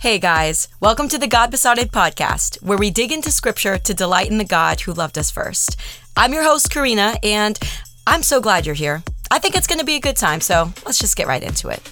Hey 0.00 0.18
guys, 0.18 0.68
welcome 0.80 1.08
to 1.08 1.18
the 1.18 1.26
God 1.26 1.50
Besotted 1.50 1.92
podcast, 1.92 2.62
where 2.62 2.78
we 2.78 2.90
dig 2.90 3.12
into 3.12 3.30
scripture 3.30 3.76
to 3.76 3.92
delight 3.92 4.30
in 4.30 4.38
the 4.38 4.46
God 4.46 4.80
who 4.80 4.94
loved 4.94 5.18
us 5.18 5.30
first. 5.30 5.78
I'm 6.16 6.32
your 6.32 6.42
host, 6.42 6.70
Karina, 6.70 7.18
and 7.22 7.58
I'm 8.06 8.22
so 8.22 8.40
glad 8.40 8.64
you're 8.64 8.74
here. 8.74 9.02
I 9.30 9.38
think 9.38 9.56
it's 9.56 9.66
going 9.66 9.78
to 9.78 9.84
be 9.84 9.96
a 9.96 10.00
good 10.00 10.16
time, 10.16 10.40
so 10.40 10.72
let's 10.86 10.98
just 10.98 11.16
get 11.16 11.26
right 11.26 11.42
into 11.42 11.68
it. 11.68 11.82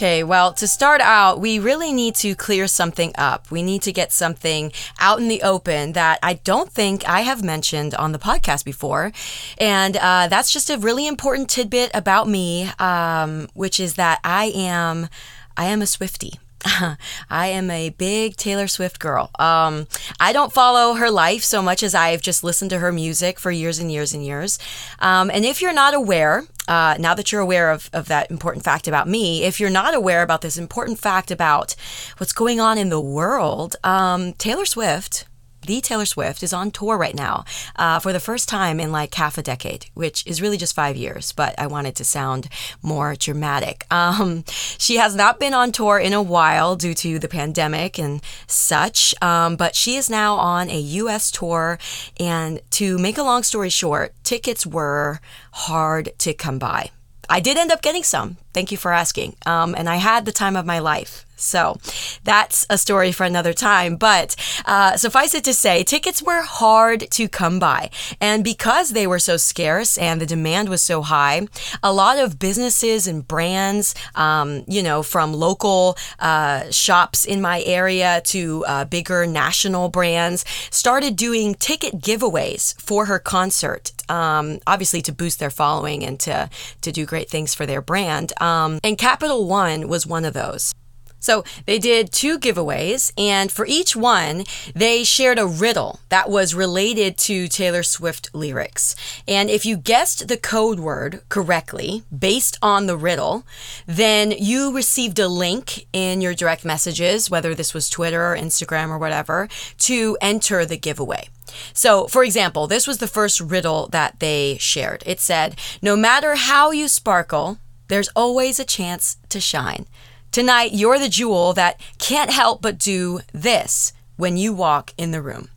Okay, 0.00 0.24
well, 0.24 0.54
to 0.54 0.66
start 0.66 1.02
out, 1.02 1.40
we 1.40 1.58
really 1.58 1.92
need 1.92 2.14
to 2.14 2.34
clear 2.34 2.66
something 2.66 3.12
up. 3.18 3.50
We 3.50 3.62
need 3.62 3.82
to 3.82 3.92
get 3.92 4.14
something 4.14 4.72
out 4.98 5.20
in 5.20 5.28
the 5.28 5.42
open 5.42 5.92
that 5.92 6.18
I 6.22 6.40
don't 6.42 6.72
think 6.72 7.06
I 7.06 7.20
have 7.20 7.44
mentioned 7.44 7.94
on 7.94 8.12
the 8.12 8.18
podcast 8.18 8.64
before. 8.64 9.12
And 9.58 9.98
uh, 9.98 10.28
that's 10.28 10.50
just 10.50 10.70
a 10.70 10.78
really 10.78 11.06
important 11.06 11.50
tidbit 11.50 11.90
about 11.92 12.26
me, 12.26 12.70
um, 12.78 13.48
which 13.52 13.78
is 13.78 13.96
that 13.96 14.20
I 14.24 14.46
am, 14.54 15.10
I 15.58 15.66
am 15.66 15.82
a 15.82 15.84
Swiftie. 15.84 16.38
I 16.64 17.48
am 17.48 17.70
a 17.70 17.90
big 17.90 18.36
Taylor 18.36 18.68
Swift 18.68 19.00
girl. 19.00 19.30
Um, 19.38 19.86
I 20.18 20.32
don't 20.32 20.52
follow 20.52 20.94
her 20.94 21.10
life 21.10 21.42
so 21.42 21.60
much 21.60 21.82
as 21.82 21.94
I've 21.94 22.22
just 22.22 22.42
listened 22.42 22.70
to 22.70 22.78
her 22.78 22.90
music 22.90 23.38
for 23.38 23.50
years 23.50 23.78
and 23.78 23.92
years 23.92 24.14
and 24.14 24.24
years. 24.24 24.58
Um, 24.98 25.30
and 25.30 25.44
if 25.44 25.60
you're 25.60 25.74
not 25.74 25.92
aware, 25.92 26.44
uh, 26.70 26.94
now 27.00 27.14
that 27.14 27.32
you're 27.32 27.40
aware 27.40 27.72
of, 27.72 27.90
of 27.92 28.06
that 28.06 28.30
important 28.30 28.64
fact 28.64 28.86
about 28.86 29.08
me, 29.08 29.42
if 29.42 29.58
you're 29.58 29.68
not 29.68 29.92
aware 29.92 30.22
about 30.22 30.40
this 30.40 30.56
important 30.56 31.00
fact 31.00 31.32
about 31.32 31.74
what's 32.18 32.32
going 32.32 32.60
on 32.60 32.78
in 32.78 32.90
the 32.90 33.00
world, 33.00 33.74
um, 33.82 34.34
Taylor 34.34 34.64
Swift 34.64 35.26
the 35.66 35.80
Taylor 35.80 36.04
Swift 36.04 36.42
is 36.42 36.52
on 36.52 36.70
tour 36.70 36.96
right 36.96 37.14
now 37.14 37.44
uh, 37.76 37.98
for 37.98 38.12
the 38.12 38.20
first 38.20 38.48
time 38.48 38.80
in 38.80 38.92
like 38.92 39.14
half 39.14 39.38
a 39.38 39.42
decade, 39.42 39.86
which 39.94 40.26
is 40.26 40.40
really 40.40 40.56
just 40.56 40.74
five 40.74 40.96
years, 40.96 41.32
but 41.32 41.54
I 41.58 41.66
wanted 41.66 41.94
to 41.96 42.04
sound 42.04 42.48
more 42.82 43.14
dramatic. 43.14 43.86
Um, 44.00 44.44
she 44.78 44.96
has 44.96 45.14
not 45.14 45.38
been 45.38 45.52
on 45.52 45.72
tour 45.72 45.98
in 45.98 46.14
a 46.14 46.22
while 46.22 46.74
due 46.74 46.94
to 46.94 47.18
the 47.18 47.28
pandemic 47.28 47.98
and 47.98 48.22
such, 48.46 49.14
um, 49.22 49.56
but 49.56 49.76
she 49.76 49.96
is 49.96 50.08
now 50.08 50.36
on 50.36 50.70
a 50.70 50.78
US 50.78 51.30
tour. 51.30 51.78
And 52.18 52.60
to 52.70 52.98
make 52.98 53.18
a 53.18 53.22
long 53.22 53.42
story 53.42 53.68
short, 53.68 54.14
tickets 54.24 54.66
were 54.66 55.20
hard 55.52 56.12
to 56.18 56.32
come 56.32 56.58
by. 56.58 56.90
I 57.28 57.38
did 57.38 57.56
end 57.56 57.70
up 57.70 57.82
getting 57.82 58.02
some. 58.02 58.38
Thank 58.52 58.72
you 58.72 58.78
for 58.78 58.92
asking. 58.92 59.36
Um, 59.46 59.74
and 59.76 59.88
I 59.88 59.96
had 59.96 60.24
the 60.24 60.32
time 60.32 60.56
of 60.56 60.66
my 60.66 60.78
life. 60.78 61.24
So 61.40 61.78
that's 62.22 62.66
a 62.70 62.78
story 62.78 63.12
for 63.12 63.24
another 63.24 63.52
time. 63.52 63.96
But 63.96 64.36
uh, 64.66 64.96
suffice 64.96 65.34
it 65.34 65.44
to 65.44 65.54
say, 65.54 65.82
tickets 65.82 66.22
were 66.22 66.42
hard 66.42 67.10
to 67.12 67.28
come 67.28 67.58
by. 67.58 67.90
And 68.20 68.44
because 68.44 68.90
they 68.90 69.06
were 69.06 69.18
so 69.18 69.36
scarce 69.36 69.96
and 69.98 70.20
the 70.20 70.26
demand 70.26 70.68
was 70.68 70.82
so 70.82 71.02
high, 71.02 71.48
a 71.82 71.92
lot 71.92 72.18
of 72.18 72.38
businesses 72.38 73.06
and 73.06 73.26
brands, 73.26 73.94
um, 74.14 74.64
you 74.68 74.82
know, 74.82 75.02
from 75.02 75.32
local 75.32 75.96
uh, 76.18 76.70
shops 76.70 77.24
in 77.24 77.40
my 77.40 77.62
area 77.62 78.20
to 78.26 78.64
uh, 78.66 78.84
bigger 78.84 79.26
national 79.26 79.88
brands, 79.88 80.44
started 80.70 81.16
doing 81.16 81.54
ticket 81.54 82.00
giveaways 82.00 82.78
for 82.80 83.06
her 83.06 83.18
concert. 83.18 83.92
Um, 84.10 84.58
obviously, 84.66 85.02
to 85.02 85.12
boost 85.12 85.38
their 85.38 85.50
following 85.50 86.04
and 86.04 86.18
to, 86.20 86.50
to 86.80 86.90
do 86.92 87.06
great 87.06 87.30
things 87.30 87.54
for 87.54 87.64
their 87.64 87.80
brand. 87.80 88.32
Um, 88.40 88.80
and 88.82 88.98
Capital 88.98 89.46
One 89.46 89.88
was 89.88 90.06
one 90.06 90.24
of 90.24 90.34
those. 90.34 90.72
So 91.20 91.44
they 91.66 91.78
did 91.78 92.12
two 92.12 92.38
giveaways, 92.38 93.12
and 93.16 93.52
for 93.52 93.66
each 93.66 93.94
one, 93.94 94.44
they 94.74 95.04
shared 95.04 95.38
a 95.38 95.46
riddle 95.46 96.00
that 96.08 96.30
was 96.30 96.54
related 96.54 97.18
to 97.18 97.46
Taylor 97.46 97.82
Swift 97.82 98.34
lyrics. 98.34 98.96
And 99.28 99.50
if 99.50 99.66
you 99.66 99.76
guessed 99.76 100.28
the 100.28 100.38
code 100.38 100.80
word 100.80 101.22
correctly 101.28 102.04
based 102.16 102.58
on 102.62 102.86
the 102.86 102.96
riddle, 102.96 103.44
then 103.86 104.30
you 104.30 104.74
received 104.74 105.18
a 105.18 105.28
link 105.28 105.86
in 105.92 106.22
your 106.22 106.34
direct 106.34 106.64
messages, 106.64 107.30
whether 107.30 107.54
this 107.54 107.74
was 107.74 107.90
Twitter 107.90 108.32
or 108.32 108.36
Instagram 108.36 108.88
or 108.88 108.98
whatever, 108.98 109.46
to 109.78 110.16
enter 110.22 110.64
the 110.64 110.78
giveaway. 110.78 111.28
So, 111.74 112.06
for 112.06 112.24
example, 112.24 112.66
this 112.66 112.86
was 112.86 112.98
the 112.98 113.06
first 113.06 113.40
riddle 113.40 113.88
that 113.88 114.20
they 114.20 114.56
shared. 114.58 115.02
It 115.04 115.20
said, 115.20 115.58
No 115.82 115.96
matter 115.96 116.36
how 116.36 116.70
you 116.70 116.88
sparkle, 116.88 117.58
there's 117.90 118.08
always 118.16 118.58
a 118.58 118.64
chance 118.64 119.18
to 119.28 119.40
shine. 119.40 119.86
Tonight, 120.32 120.70
you're 120.72 120.98
the 120.98 121.08
jewel 121.08 121.52
that 121.54 121.80
can't 121.98 122.30
help 122.30 122.62
but 122.62 122.78
do 122.78 123.20
this 123.32 123.92
when 124.16 124.36
you 124.36 124.52
walk 124.52 124.94
in 124.96 125.10
the 125.10 125.20
room. 125.20 125.48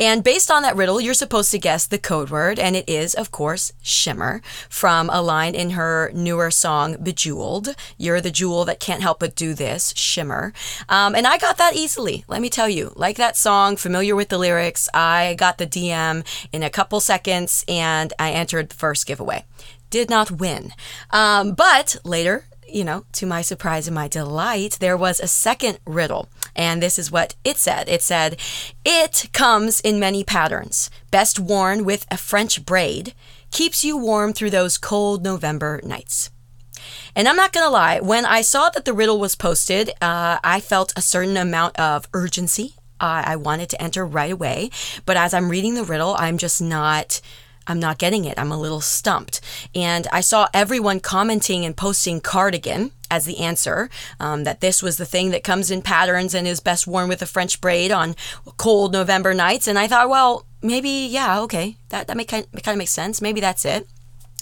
And 0.00 0.24
based 0.24 0.50
on 0.50 0.62
that 0.62 0.76
riddle, 0.76 1.00
you're 1.00 1.14
supposed 1.14 1.50
to 1.50 1.58
guess 1.58 1.86
the 1.86 1.98
code 1.98 2.30
word, 2.30 2.58
and 2.58 2.76
it 2.76 2.88
is, 2.88 3.14
of 3.14 3.30
course, 3.30 3.72
shimmer 3.82 4.40
from 4.68 5.10
a 5.10 5.20
line 5.20 5.54
in 5.54 5.70
her 5.70 6.10
newer 6.14 6.50
song, 6.50 6.96
Bejeweled. 7.02 7.74
You're 7.96 8.20
the 8.20 8.30
jewel 8.30 8.64
that 8.64 8.80
can't 8.80 9.02
help 9.02 9.20
but 9.20 9.34
do 9.34 9.52
this, 9.52 9.92
shimmer. 9.96 10.52
Um, 10.88 11.14
and 11.14 11.26
I 11.26 11.38
got 11.38 11.58
that 11.58 11.76
easily, 11.76 12.24
let 12.28 12.40
me 12.40 12.48
tell 12.48 12.68
you. 12.68 12.92
Like 12.96 13.16
that 13.16 13.36
song, 13.36 13.76
familiar 13.76 14.16
with 14.16 14.28
the 14.28 14.38
lyrics, 14.38 14.88
I 14.94 15.34
got 15.36 15.58
the 15.58 15.66
DM 15.66 16.24
in 16.52 16.62
a 16.62 16.70
couple 16.70 17.00
seconds 17.00 17.64
and 17.68 18.12
I 18.18 18.30
entered 18.30 18.70
the 18.70 18.76
first 18.76 19.06
giveaway. 19.06 19.44
Did 19.90 20.10
not 20.10 20.30
win. 20.30 20.72
Um, 21.10 21.52
but 21.52 21.96
later, 22.04 22.44
you 22.68 22.84
know, 22.84 23.04
to 23.12 23.26
my 23.26 23.42
surprise 23.42 23.88
and 23.88 23.94
my 23.94 24.08
delight, 24.08 24.76
there 24.80 24.96
was 24.96 25.20
a 25.20 25.28
second 25.28 25.78
riddle. 25.86 26.28
And 26.54 26.82
this 26.82 26.98
is 26.98 27.10
what 27.10 27.34
it 27.44 27.56
said 27.56 27.88
it 27.88 28.02
said, 28.02 28.38
It 28.84 29.30
comes 29.32 29.80
in 29.80 29.98
many 29.98 30.24
patterns, 30.24 30.90
best 31.10 31.38
worn 31.38 31.84
with 31.84 32.06
a 32.10 32.16
French 32.16 32.64
braid, 32.66 33.14
keeps 33.50 33.84
you 33.84 33.96
warm 33.96 34.32
through 34.32 34.50
those 34.50 34.78
cold 34.78 35.24
November 35.24 35.80
nights. 35.82 36.30
And 37.14 37.26
I'm 37.26 37.36
not 37.36 37.52
going 37.52 37.66
to 37.66 37.70
lie, 37.70 38.00
when 38.00 38.24
I 38.24 38.42
saw 38.42 38.70
that 38.70 38.84
the 38.84 38.92
riddle 38.92 39.18
was 39.18 39.34
posted, 39.34 39.90
uh, 40.00 40.38
I 40.44 40.60
felt 40.60 40.92
a 40.96 41.02
certain 41.02 41.36
amount 41.36 41.78
of 41.78 42.08
urgency. 42.12 42.74
Uh, 43.00 43.22
I 43.26 43.36
wanted 43.36 43.68
to 43.70 43.82
enter 43.82 44.04
right 44.04 44.30
away. 44.30 44.70
But 45.04 45.16
as 45.16 45.34
I'm 45.34 45.48
reading 45.48 45.74
the 45.74 45.84
riddle, 45.84 46.16
I'm 46.18 46.38
just 46.38 46.60
not 46.60 47.20
I'm 47.68 47.78
not 47.78 47.98
getting 47.98 48.24
it. 48.24 48.38
I'm 48.38 48.50
a 48.50 48.58
little 48.58 48.80
stumped. 48.80 49.40
And 49.74 50.08
I 50.10 50.20
saw 50.20 50.48
everyone 50.52 51.00
commenting 51.00 51.64
and 51.64 51.76
posting 51.76 52.20
cardigan 52.20 52.92
as 53.10 53.24
the 53.24 53.38
answer, 53.38 53.88
um, 54.20 54.44
that 54.44 54.60
this 54.60 54.82
was 54.82 54.96
the 54.96 55.06
thing 55.06 55.30
that 55.30 55.44
comes 55.44 55.70
in 55.70 55.82
patterns 55.82 56.34
and 56.34 56.46
is 56.46 56.60
best 56.60 56.86
worn 56.86 57.08
with 57.08 57.22
a 57.22 57.26
French 57.26 57.60
braid 57.60 57.90
on 57.90 58.14
cold 58.56 58.92
November 58.92 59.32
nights. 59.32 59.66
And 59.66 59.78
I 59.78 59.86
thought, 59.86 60.08
well, 60.08 60.44
maybe, 60.62 60.90
yeah, 61.10 61.40
okay, 61.40 61.76
that, 61.88 62.06
that 62.06 62.16
make, 62.16 62.28
kind, 62.28 62.46
of, 62.54 62.76
makes 62.76 62.90
sense. 62.90 63.22
Maybe 63.22 63.40
that's 63.40 63.64
it. 63.64 63.88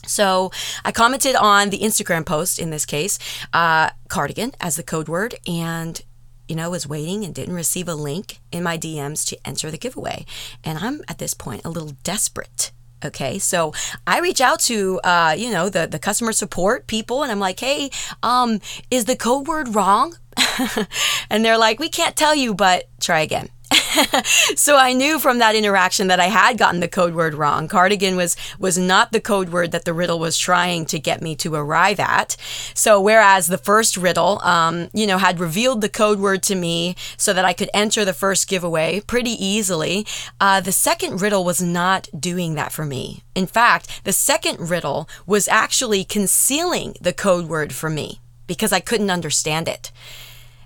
So 0.06 0.53
I 0.84 0.92
commented 0.92 1.34
on 1.34 1.70
the 1.70 1.81
Instagram 1.81 2.25
post 2.25 2.59
in 2.59 2.70
this 2.70 2.84
case, 2.84 3.19
uh, 3.53 3.91
cardigan 4.09 4.53
as 4.60 4.76
the 4.76 4.82
code 4.82 5.09
word, 5.09 5.34
and 5.47 6.00
you 6.48 6.54
know, 6.54 6.70
was 6.70 6.86
waiting 6.86 7.25
and 7.25 7.34
didn't 7.34 7.54
receive 7.54 7.88
a 7.88 7.94
link 7.94 8.38
in 8.53 8.62
my 8.62 8.78
DMs 8.78 9.26
to 9.26 9.38
enter 9.44 9.69
the 9.69 9.78
giveaway. 9.78 10.25
And 10.62 10.78
I'm 10.78 11.03
at 11.09 11.19
this 11.19 11.34
point 11.34 11.65
a 11.65 11.70
little 11.70 11.97
desperate 12.04 12.70
Okay, 13.05 13.39
so 13.39 13.73
I 14.07 14.21
reach 14.21 14.41
out 14.41 14.61
to 14.61 15.01
uh, 15.05 15.34
you 15.37 15.51
know 15.51 15.69
the 15.69 15.87
the 15.87 15.99
customer 15.99 16.33
support 16.33 16.87
people, 16.87 17.23
and 17.23 17.31
I'm 17.31 17.41
like, 17.41 17.61
hey, 17.61 17.91
um, 18.23 18.61
is 18.91 19.05
the 19.05 19.17
code 19.17 19.47
word 19.47 19.75
wrong? 19.75 20.17
and 21.31 21.45
they're 21.45 21.59
like, 21.59 21.79
we 21.79 21.89
can't 21.89 22.17
tell 22.17 22.34
you, 22.34 22.55
but 22.55 22.89
try 23.01 23.21
again. 23.21 23.49
so 24.56 24.76
I 24.76 24.92
knew 24.92 25.19
from 25.19 25.38
that 25.38 25.54
interaction 25.54 26.06
that 26.09 26.20
I 26.20 26.26
had 26.26 26.59
gotten 26.59 26.81
the 26.81 26.88
code 26.88 27.14
word 27.14 27.34
wrong. 27.34 27.69
Cardigan 27.69 28.16
was 28.16 28.37
was 28.59 28.78
not 28.78 29.12
the 29.12 29.20
code 29.20 29.50
word 29.50 29.72
that 29.72 29.84
the 29.84 29.94
riddle 29.94 30.19
was 30.19 30.38
trying 30.38 30.87
to 30.87 30.98
get 30.98 31.22
me 31.22 31.34
to 31.37 31.54
arrive 31.54 32.00
at. 32.00 32.36
So 32.75 33.00
whereas 33.00 33.47
the 33.47 33.59
first 33.59 33.97
riddle, 33.97 34.41
um, 34.42 34.88
you 34.92 35.06
know, 35.06 35.19
had 35.19 35.41
revealed 35.41 35.80
the 35.80 35.89
code 35.89 36.18
word 36.18 36.42
to 36.45 36.54
me 36.54 36.97
so 37.16 37.33
that 37.33 37.45
I 37.45 37.53
could 37.53 37.71
enter 37.72 38.04
the 38.04 38.12
first 38.12 38.48
giveaway 38.48 39.01
pretty 39.01 39.33
easily, 39.45 40.06
uh, 40.41 40.60
the 40.60 40.72
second 40.72 41.21
riddle 41.21 41.45
was 41.45 41.62
not 41.62 42.09
doing 42.18 42.54
that 42.54 42.72
for 42.72 42.84
me. 42.84 43.22
In 43.34 43.47
fact, 43.47 44.04
the 44.04 44.12
second 44.12 44.71
riddle 44.71 45.09
was 45.27 45.48
actually 45.48 46.04
concealing 46.04 46.95
the 47.01 47.12
code 47.12 47.47
word 47.47 47.72
for 47.72 47.91
me 47.91 48.21
because 48.47 48.72
I 48.72 48.80
couldn't 48.80 49.10
understand 49.10 49.68
it. 49.68 49.92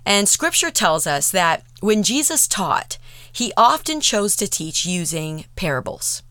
And 0.05 0.27
scripture 0.27 0.71
tells 0.71 1.05
us 1.05 1.29
that 1.31 1.63
when 1.79 2.03
Jesus 2.03 2.47
taught, 2.47 2.97
he 3.31 3.53
often 3.55 4.01
chose 4.01 4.35
to 4.37 4.47
teach 4.47 4.85
using 4.85 5.45
parables. 5.55 6.23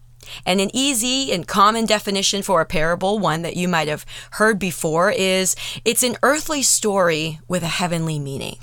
And 0.46 0.60
an 0.60 0.70
easy 0.72 1.32
and 1.32 1.46
common 1.46 1.86
definition 1.86 2.42
for 2.42 2.60
a 2.60 2.66
parable, 2.66 3.18
one 3.18 3.42
that 3.42 3.56
you 3.56 3.68
might 3.68 3.88
have 3.88 4.06
heard 4.32 4.58
before, 4.58 5.10
is 5.10 5.56
it's 5.84 6.02
an 6.02 6.16
earthly 6.22 6.62
story 6.62 7.40
with 7.48 7.62
a 7.62 7.68
heavenly 7.68 8.18
meaning. 8.18 8.58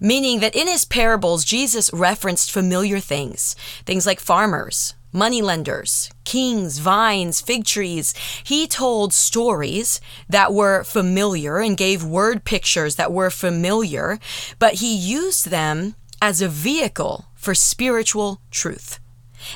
Meaning 0.00 0.40
that 0.40 0.56
in 0.56 0.66
his 0.66 0.84
parables, 0.84 1.44
Jesus 1.44 1.92
referenced 1.92 2.50
familiar 2.50 2.98
things, 2.98 3.54
things 3.84 4.06
like 4.06 4.20
farmers, 4.20 4.94
moneylenders, 5.12 6.10
kings, 6.24 6.78
vines, 6.78 7.40
fig 7.40 7.64
trees. 7.64 8.14
He 8.44 8.66
told 8.66 9.12
stories 9.12 10.00
that 10.28 10.52
were 10.52 10.84
familiar 10.84 11.58
and 11.58 11.76
gave 11.76 12.04
word 12.04 12.44
pictures 12.44 12.96
that 12.96 13.12
were 13.12 13.30
familiar, 13.30 14.18
but 14.58 14.74
he 14.74 14.94
used 14.94 15.50
them 15.50 15.94
as 16.22 16.42
a 16.42 16.48
vehicle 16.48 17.26
for 17.40 17.54
spiritual 17.54 18.40
truth. 18.50 19.00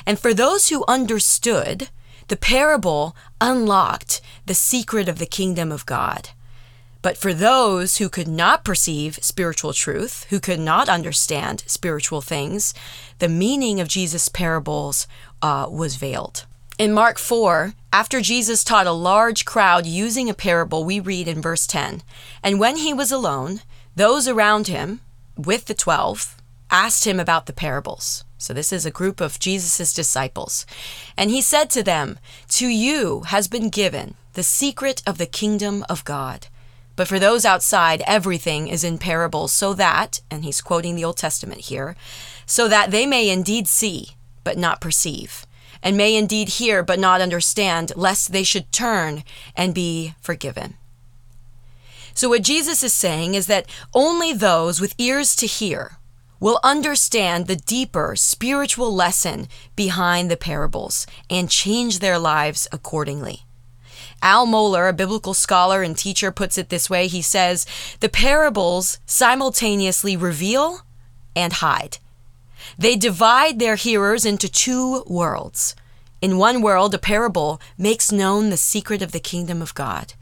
And 0.05 0.19
for 0.19 0.33
those 0.33 0.69
who 0.69 0.83
understood, 0.87 1.89
the 2.27 2.35
parable 2.35 3.15
unlocked 3.39 4.21
the 4.47 4.55
secret 4.55 5.07
of 5.07 5.19
the 5.19 5.27
kingdom 5.27 5.71
of 5.71 5.85
God. 5.85 6.29
But 7.03 7.15
for 7.15 7.35
those 7.35 7.97
who 7.97 8.09
could 8.09 8.27
not 8.27 8.65
perceive 8.65 9.19
spiritual 9.21 9.73
truth, 9.73 10.25
who 10.31 10.39
could 10.39 10.59
not 10.59 10.89
understand 10.89 11.63
spiritual 11.67 12.21
things, 12.21 12.73
the 13.19 13.29
meaning 13.29 13.79
of 13.79 13.87
Jesus' 13.87 14.27
parables 14.27 15.07
uh, 15.43 15.67
was 15.69 15.97
veiled. 15.97 16.47
In 16.79 16.91
Mark 16.91 17.19
4, 17.19 17.75
after 17.93 18.19
Jesus 18.19 18.63
taught 18.63 18.87
a 18.87 18.91
large 18.91 19.45
crowd 19.45 19.85
using 19.85 20.27
a 20.27 20.33
parable, 20.33 20.83
we 20.83 20.99
read 20.99 21.27
in 21.27 21.39
verse 21.39 21.67
10 21.67 22.01
And 22.41 22.59
when 22.59 22.77
he 22.77 22.91
was 22.91 23.11
alone, 23.11 23.61
those 23.95 24.27
around 24.27 24.65
him, 24.67 25.01
with 25.37 25.65
the 25.65 25.73
twelve, 25.73 26.34
asked 26.75 27.05
him 27.05 27.19
about 27.19 27.45
the 27.45 27.53
parables. 27.53 28.25
So 28.37 28.53
this 28.53 28.73
is 28.73 28.85
a 28.85 28.91
group 28.91 29.21
of 29.21 29.39
Jesus' 29.39 29.93
disciples. 29.93 30.65
And 31.17 31.31
he 31.31 31.41
said 31.41 31.69
to 31.69 31.81
them, 31.81 32.19
To 32.49 32.67
you 32.67 33.21
has 33.27 33.47
been 33.47 33.69
given 33.69 34.15
the 34.33 34.43
secret 34.43 35.01
of 35.07 35.17
the 35.17 35.25
kingdom 35.25 35.85
of 35.89 36.03
God. 36.03 36.47
But 36.97 37.07
for 37.07 37.17
those 37.17 37.45
outside, 37.45 38.03
everything 38.05 38.67
is 38.67 38.83
in 38.83 38.97
parables, 38.97 39.53
so 39.53 39.73
that, 39.73 40.21
and 40.29 40.43
he's 40.43 40.61
quoting 40.61 40.95
the 40.95 41.05
Old 41.05 41.17
Testament 41.17 41.61
here, 41.61 41.95
so 42.45 42.67
that 42.67 42.91
they 42.91 43.05
may 43.05 43.29
indeed 43.29 43.67
see, 43.67 44.09
but 44.43 44.57
not 44.57 44.81
perceive, 44.81 45.45
and 45.81 45.95
may 45.97 46.15
indeed 46.15 46.49
hear, 46.49 46.83
but 46.83 46.99
not 46.99 47.21
understand, 47.21 47.93
lest 47.95 48.31
they 48.31 48.43
should 48.43 48.71
turn 48.71 49.23
and 49.55 49.73
be 49.73 50.13
forgiven. 50.21 50.75
So, 52.13 52.29
what 52.29 52.43
Jesus 52.43 52.81
is 52.81 52.93
saying 52.93 53.33
is 53.33 53.47
that 53.47 53.67
only 53.93 54.31
those 54.31 54.79
with 54.79 54.95
ears 54.97 55.35
to 55.37 55.47
hear 55.47 55.97
will 56.45 56.59
understand 56.63 57.47
the 57.47 57.55
deeper 57.55 58.15
spiritual 58.15 58.93
lesson 58.93 59.47
behind 59.75 60.29
the 60.29 60.37
parables 60.37 61.07
and 61.27 61.49
change 61.49 61.97
their 61.97 62.19
lives 62.19 62.67
accordingly. 62.71 63.47
Al 64.21 64.45
Mohler, 64.45 64.87
a 64.87 64.93
biblical 64.93 65.33
scholar 65.33 65.81
and 65.81 65.97
teacher, 65.97 66.31
puts 66.31 66.59
it 66.59 66.69
this 66.69 66.87
way. 66.87 67.07
He 67.07 67.23
says, 67.23 67.65
The 67.99 68.09
parables 68.09 68.99
simultaneously 69.07 70.15
reveal 70.15 70.81
and 71.35 71.51
hide. 71.51 71.97
They 72.77 72.95
divide 72.95 73.57
their 73.57 73.75
hearers 73.75 74.23
into 74.23 74.47
two 74.47 75.03
worlds. 75.07 75.75
In 76.21 76.37
one 76.37 76.61
world, 76.61 76.93
a 76.93 76.99
parable 76.99 77.59
makes 77.75 78.11
known 78.11 78.51
the 78.51 78.55
secret 78.71 79.01
of 79.01 79.13
the 79.13 79.19
kingdom 79.19 79.63
of 79.63 79.73
God. 79.73 80.13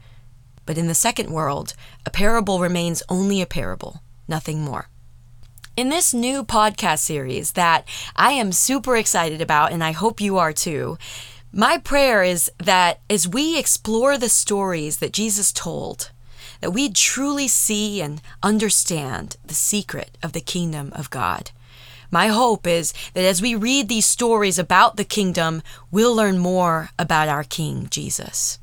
But 0.64 0.78
in 0.78 0.86
the 0.86 0.94
second 0.94 1.28
world, 1.30 1.74
a 2.06 2.10
parable 2.10 2.60
remains 2.60 3.02
only 3.10 3.42
a 3.42 3.46
parable, 3.46 4.00
nothing 4.26 4.62
more. 4.62 4.88
In 5.76 5.88
this 5.88 6.14
new 6.14 6.44
podcast 6.44 7.00
series 7.00 7.52
that 7.52 7.84
I 8.14 8.30
am 8.30 8.52
super 8.52 8.96
excited 8.96 9.40
about, 9.40 9.72
and 9.72 9.82
I 9.82 9.90
hope 9.90 10.20
you 10.20 10.38
are 10.38 10.52
too, 10.52 10.98
my 11.52 11.78
prayer 11.78 12.22
is 12.22 12.48
that 12.58 13.00
as 13.10 13.26
we 13.26 13.58
explore 13.58 14.16
the 14.16 14.28
stories 14.28 14.98
that 14.98 15.12
Jesus 15.12 15.50
told, 15.50 16.12
that 16.60 16.70
we 16.70 16.90
truly 16.90 17.48
see 17.48 18.00
and 18.00 18.22
understand 18.40 19.36
the 19.44 19.54
secret 19.54 20.16
of 20.22 20.32
the 20.32 20.40
kingdom 20.40 20.92
of 20.94 21.10
God. 21.10 21.50
My 22.08 22.28
hope 22.28 22.68
is 22.68 22.94
that 23.14 23.24
as 23.24 23.42
we 23.42 23.56
read 23.56 23.88
these 23.88 24.06
stories 24.06 24.60
about 24.60 24.96
the 24.96 25.04
kingdom, 25.04 25.60
we'll 25.90 26.14
learn 26.14 26.38
more 26.38 26.90
about 27.00 27.28
our 27.28 27.42
King, 27.42 27.88
Jesus. 27.90 28.60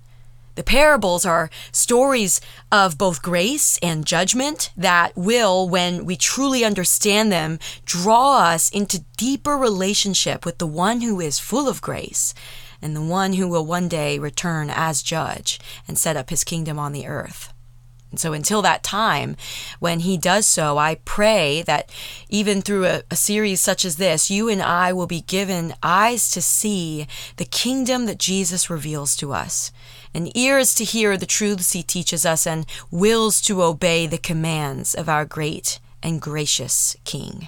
The 0.56 0.64
parables 0.64 1.26
are 1.26 1.50
stories 1.72 2.42
of 2.72 2.98
both 2.98 3.22
grace 3.22 3.80
and 3.82 4.06
judgment 4.06 4.72
that 4.76 5.16
will, 5.16 5.68
when 5.68 6.06
we 6.06 6.16
truly 6.16 6.66
understand 6.66 7.32
them, 7.32 7.60
draw 7.86 8.40
us 8.40 8.70
into 8.70 9.06
deeper 9.18 9.58
relationship 9.58 10.46
with 10.46 10.58
the 10.58 10.68
one 10.68 11.02
who 11.02 11.20
is 11.20 11.40
full 11.40 11.70
of 11.70 11.82
grace 11.82 12.34
and 12.82 12.96
the 12.96 13.02
one 13.02 13.34
who 13.34 13.48
will 13.48 13.66
one 13.66 13.88
day 13.88 14.18
return 14.18 14.70
as 14.70 15.02
judge 15.02 15.60
and 15.88 15.98
set 15.98 16.18
up 16.18 16.30
his 16.30 16.44
kingdom 16.44 16.80
on 16.80 16.92
the 16.92 17.08
earth. 17.08 17.54
And 18.12 18.20
so 18.20 18.34
until 18.34 18.62
that 18.62 18.84
time, 18.84 19.38
when 19.80 20.02
he 20.02 20.18
does 20.18 20.46
so, 20.46 20.78
I 20.78 20.96
pray 21.06 21.64
that 21.66 21.90
even 22.28 22.62
through 22.62 22.86
a, 22.86 23.04
a, 23.10 23.16
series 23.16 23.62
such 23.62 23.86
as 23.86 23.96
this, 23.96 24.30
you 24.30 24.50
and 24.50 24.62
I 24.62 24.92
will 24.92 25.08
be 25.08 25.22
given 25.22 25.74
eyes 25.82 26.30
to 26.32 26.42
see 26.42 27.08
the 27.38 27.46
kingdom 27.46 28.06
that 28.08 28.20
Jesus 28.20 28.70
reveals 28.70 29.16
to 29.16 29.32
us, 29.32 29.72
and 30.14 30.36
ears 30.36 30.74
to 30.76 30.84
hear 30.84 31.18
the 31.18 31.26
truths 31.26 31.74
he 31.74 31.84
teaches 31.84 32.26
us, 32.26 32.46
and 32.46 32.66
wills 32.90 33.42
to 33.42 33.64
obey 33.64 34.08
the 34.08 34.18
commands 34.18 34.94
of 34.94 35.10
our 35.10 35.26
great 35.26 35.80
and 36.04 36.22
gracious 36.22 36.96
King. 37.04 37.48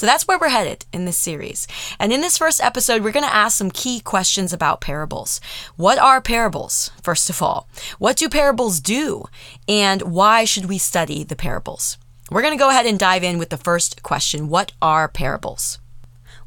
So 0.00 0.06
that's 0.06 0.26
where 0.26 0.38
we're 0.38 0.48
headed 0.48 0.86
in 0.94 1.04
this 1.04 1.18
series. 1.18 1.68
And 1.98 2.10
in 2.10 2.22
this 2.22 2.38
first 2.38 2.62
episode, 2.62 3.02
we're 3.02 3.12
going 3.12 3.28
to 3.28 3.34
ask 3.34 3.58
some 3.58 3.70
key 3.70 4.00
questions 4.00 4.50
about 4.50 4.80
parables. 4.80 5.42
What 5.76 5.98
are 5.98 6.22
parables, 6.22 6.90
first 7.02 7.28
of 7.28 7.42
all? 7.42 7.68
What 7.98 8.16
do 8.16 8.30
parables 8.30 8.80
do? 8.80 9.24
And 9.68 10.00
why 10.00 10.46
should 10.46 10.70
we 10.70 10.78
study 10.78 11.22
the 11.22 11.36
parables? 11.36 11.98
We're 12.30 12.40
going 12.40 12.56
to 12.56 12.58
go 12.58 12.70
ahead 12.70 12.86
and 12.86 12.98
dive 12.98 13.22
in 13.22 13.36
with 13.36 13.50
the 13.50 13.58
first 13.58 14.02
question 14.02 14.48
What 14.48 14.72
are 14.80 15.06
parables? 15.06 15.78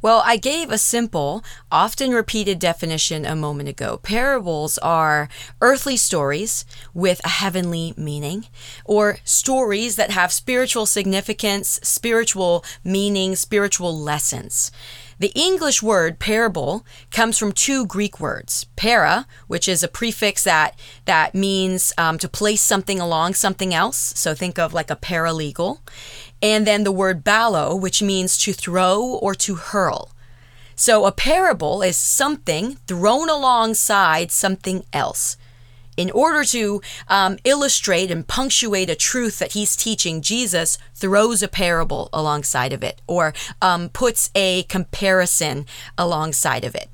Well, 0.04 0.22
I 0.26 0.36
gave 0.36 0.70
a 0.70 0.78
simple, 0.78 1.46
often 1.72 2.12
repeated 2.12 2.60
definition 2.60 3.26
a 3.26 3.38
moment 3.38 3.70
ago. 3.70 4.02
Parables 4.04 4.78
are 4.80 5.30
earthly 5.62 5.96
stories 5.96 6.66
with 6.94 7.22
a 7.24 7.30
heavenly 7.30 7.94
meaning, 7.96 8.48
or 8.84 9.20
stories 9.24 9.96
that 9.96 10.12
have 10.12 10.34
spiritual 10.34 10.88
significance, 10.88 11.80
spiritual 11.84 12.66
meaning, 12.84 13.38
spiritual 13.38 13.98
lessons. 13.98 14.74
The 15.20 15.32
English 15.36 15.82
word 15.82 16.20
parable 16.20 16.86
comes 17.10 17.38
from 17.38 17.54
two 17.54 17.86
Greek 17.86 18.20
words, 18.20 18.66
para, 18.76 19.26
which 19.48 19.70
is 19.70 19.84
a 19.84 19.88
prefix 19.88 20.44
that 20.44 20.78
that 21.06 21.34
means 21.34 21.94
um, 21.98 22.18
to 22.18 22.28
place 22.28 22.62
something 22.62 23.00
along 23.00 23.36
something 23.36 23.74
else. 23.74 24.12
So 24.18 24.34
think 24.36 24.60
of 24.60 24.74
like 24.74 24.92
a 24.92 24.98
paralegal, 24.98 25.80
and 26.44 26.68
then 26.68 26.84
the 26.84 26.92
word 26.92 27.24
ballo, 27.24 27.74
which 27.74 28.02
means 28.02 28.38
to 28.40 28.52
throw 28.52 29.02
or 29.02 29.34
to 29.34 29.56
hurl. 29.56 30.12
So 30.76 31.06
a 31.06 31.12
parable 31.12 31.82
is 31.82 31.96
something 31.96 32.76
thrown 32.86 33.30
alongside 33.30 34.30
something 34.30 34.84
else. 34.92 35.38
In 35.96 36.12
order 36.12 36.44
to 36.46 36.82
um, 37.08 37.38
illustrate 37.46 38.12
and 38.12 38.28
punctuate 38.28 38.90
a 38.90 38.96
truth 38.96 39.40
that 39.40 39.54
he's 39.54 39.76
teaching, 39.76 40.22
Jesus 40.22 40.78
throws 40.96 41.42
a 41.42 41.48
parable 41.48 42.10
alongside 42.12 42.74
of 42.74 42.84
it 42.84 43.02
or 43.08 43.34
um, 43.62 43.90
puts 43.90 44.30
a 44.36 44.64
comparison 44.64 45.66
alongside 45.98 46.66
of 46.66 46.76
it. 46.76 46.90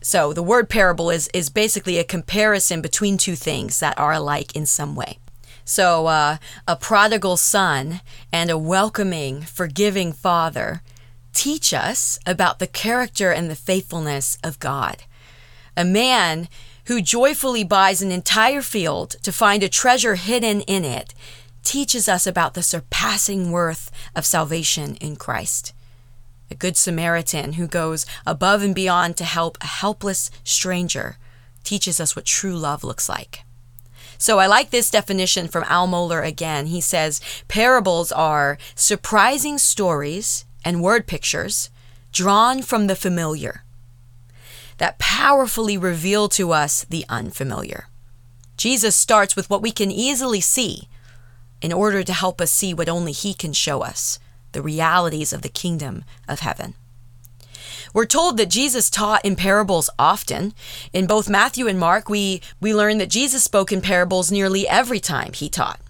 So 0.00 0.32
the 0.32 0.42
word 0.42 0.68
parable 0.68 1.10
is, 1.10 1.28
is 1.34 1.50
basically 1.50 1.98
a 1.98 2.04
comparison 2.04 2.80
between 2.80 3.16
two 3.16 3.36
things 3.36 3.78
that 3.80 3.98
are 3.98 4.14
alike 4.14 4.56
in 4.56 4.66
some 4.66 4.96
way. 4.96 5.18
So, 5.68 6.06
uh, 6.06 6.36
a 6.68 6.76
prodigal 6.76 7.36
son 7.36 8.00
and 8.32 8.50
a 8.50 8.56
welcoming, 8.56 9.42
forgiving 9.42 10.12
father 10.12 10.80
teach 11.32 11.74
us 11.74 12.20
about 12.24 12.60
the 12.60 12.68
character 12.68 13.32
and 13.32 13.50
the 13.50 13.56
faithfulness 13.56 14.38
of 14.44 14.60
God. 14.60 15.02
A 15.76 15.84
man 15.84 16.48
who 16.84 17.02
joyfully 17.02 17.64
buys 17.64 18.00
an 18.00 18.12
entire 18.12 18.62
field 18.62 19.16
to 19.24 19.32
find 19.32 19.64
a 19.64 19.68
treasure 19.68 20.14
hidden 20.14 20.60
in 20.62 20.84
it 20.84 21.14
teaches 21.64 22.08
us 22.08 22.28
about 22.28 22.54
the 22.54 22.62
surpassing 22.62 23.50
worth 23.50 23.90
of 24.14 24.24
salvation 24.24 24.94
in 25.00 25.16
Christ. 25.16 25.74
A 26.48 26.54
good 26.54 26.76
Samaritan 26.76 27.54
who 27.54 27.66
goes 27.66 28.06
above 28.24 28.62
and 28.62 28.72
beyond 28.72 29.16
to 29.16 29.24
help 29.24 29.58
a 29.60 29.66
helpless 29.66 30.30
stranger 30.44 31.18
teaches 31.64 31.98
us 31.98 32.14
what 32.14 32.24
true 32.24 32.56
love 32.56 32.84
looks 32.84 33.08
like. 33.08 33.42
So 34.18 34.38
I 34.38 34.46
like 34.46 34.70
this 34.70 34.90
definition 34.90 35.48
from 35.48 35.64
Al 35.64 35.86
Mohler 35.86 36.26
again. 36.26 36.66
He 36.66 36.80
says 36.80 37.20
parables 37.48 38.12
are 38.12 38.58
surprising 38.74 39.58
stories 39.58 40.44
and 40.64 40.82
word 40.82 41.06
pictures 41.06 41.70
drawn 42.12 42.62
from 42.62 42.86
the 42.86 42.96
familiar 42.96 43.62
that 44.78 44.98
powerfully 44.98 45.78
reveal 45.78 46.28
to 46.28 46.52
us 46.52 46.84
the 46.84 47.04
unfamiliar. 47.08 47.88
Jesus 48.56 48.96
starts 48.96 49.36
with 49.36 49.48
what 49.50 49.62
we 49.62 49.70
can 49.70 49.90
easily 49.90 50.40
see 50.40 50.88
in 51.60 51.72
order 51.72 52.02
to 52.02 52.12
help 52.12 52.40
us 52.40 52.50
see 52.50 52.74
what 52.74 52.88
only 52.88 53.12
He 53.12 53.34
can 53.34 53.52
show 53.52 53.82
us 53.82 54.18
the 54.52 54.62
realities 54.62 55.32
of 55.32 55.42
the 55.42 55.48
kingdom 55.48 56.04
of 56.28 56.40
heaven. 56.40 56.74
We're 57.96 58.04
told 58.04 58.36
that 58.36 58.50
Jesus 58.50 58.90
taught 58.90 59.24
in 59.24 59.36
parables 59.36 59.88
often. 59.98 60.52
In 60.92 61.06
both 61.06 61.30
Matthew 61.30 61.66
and 61.66 61.80
Mark, 61.80 62.10
we, 62.10 62.42
we 62.60 62.74
learn 62.74 62.98
that 62.98 63.08
Jesus 63.08 63.42
spoke 63.42 63.72
in 63.72 63.80
parables 63.80 64.30
nearly 64.30 64.68
every 64.68 65.00
time 65.00 65.32
he 65.32 65.48
taught. 65.48 65.80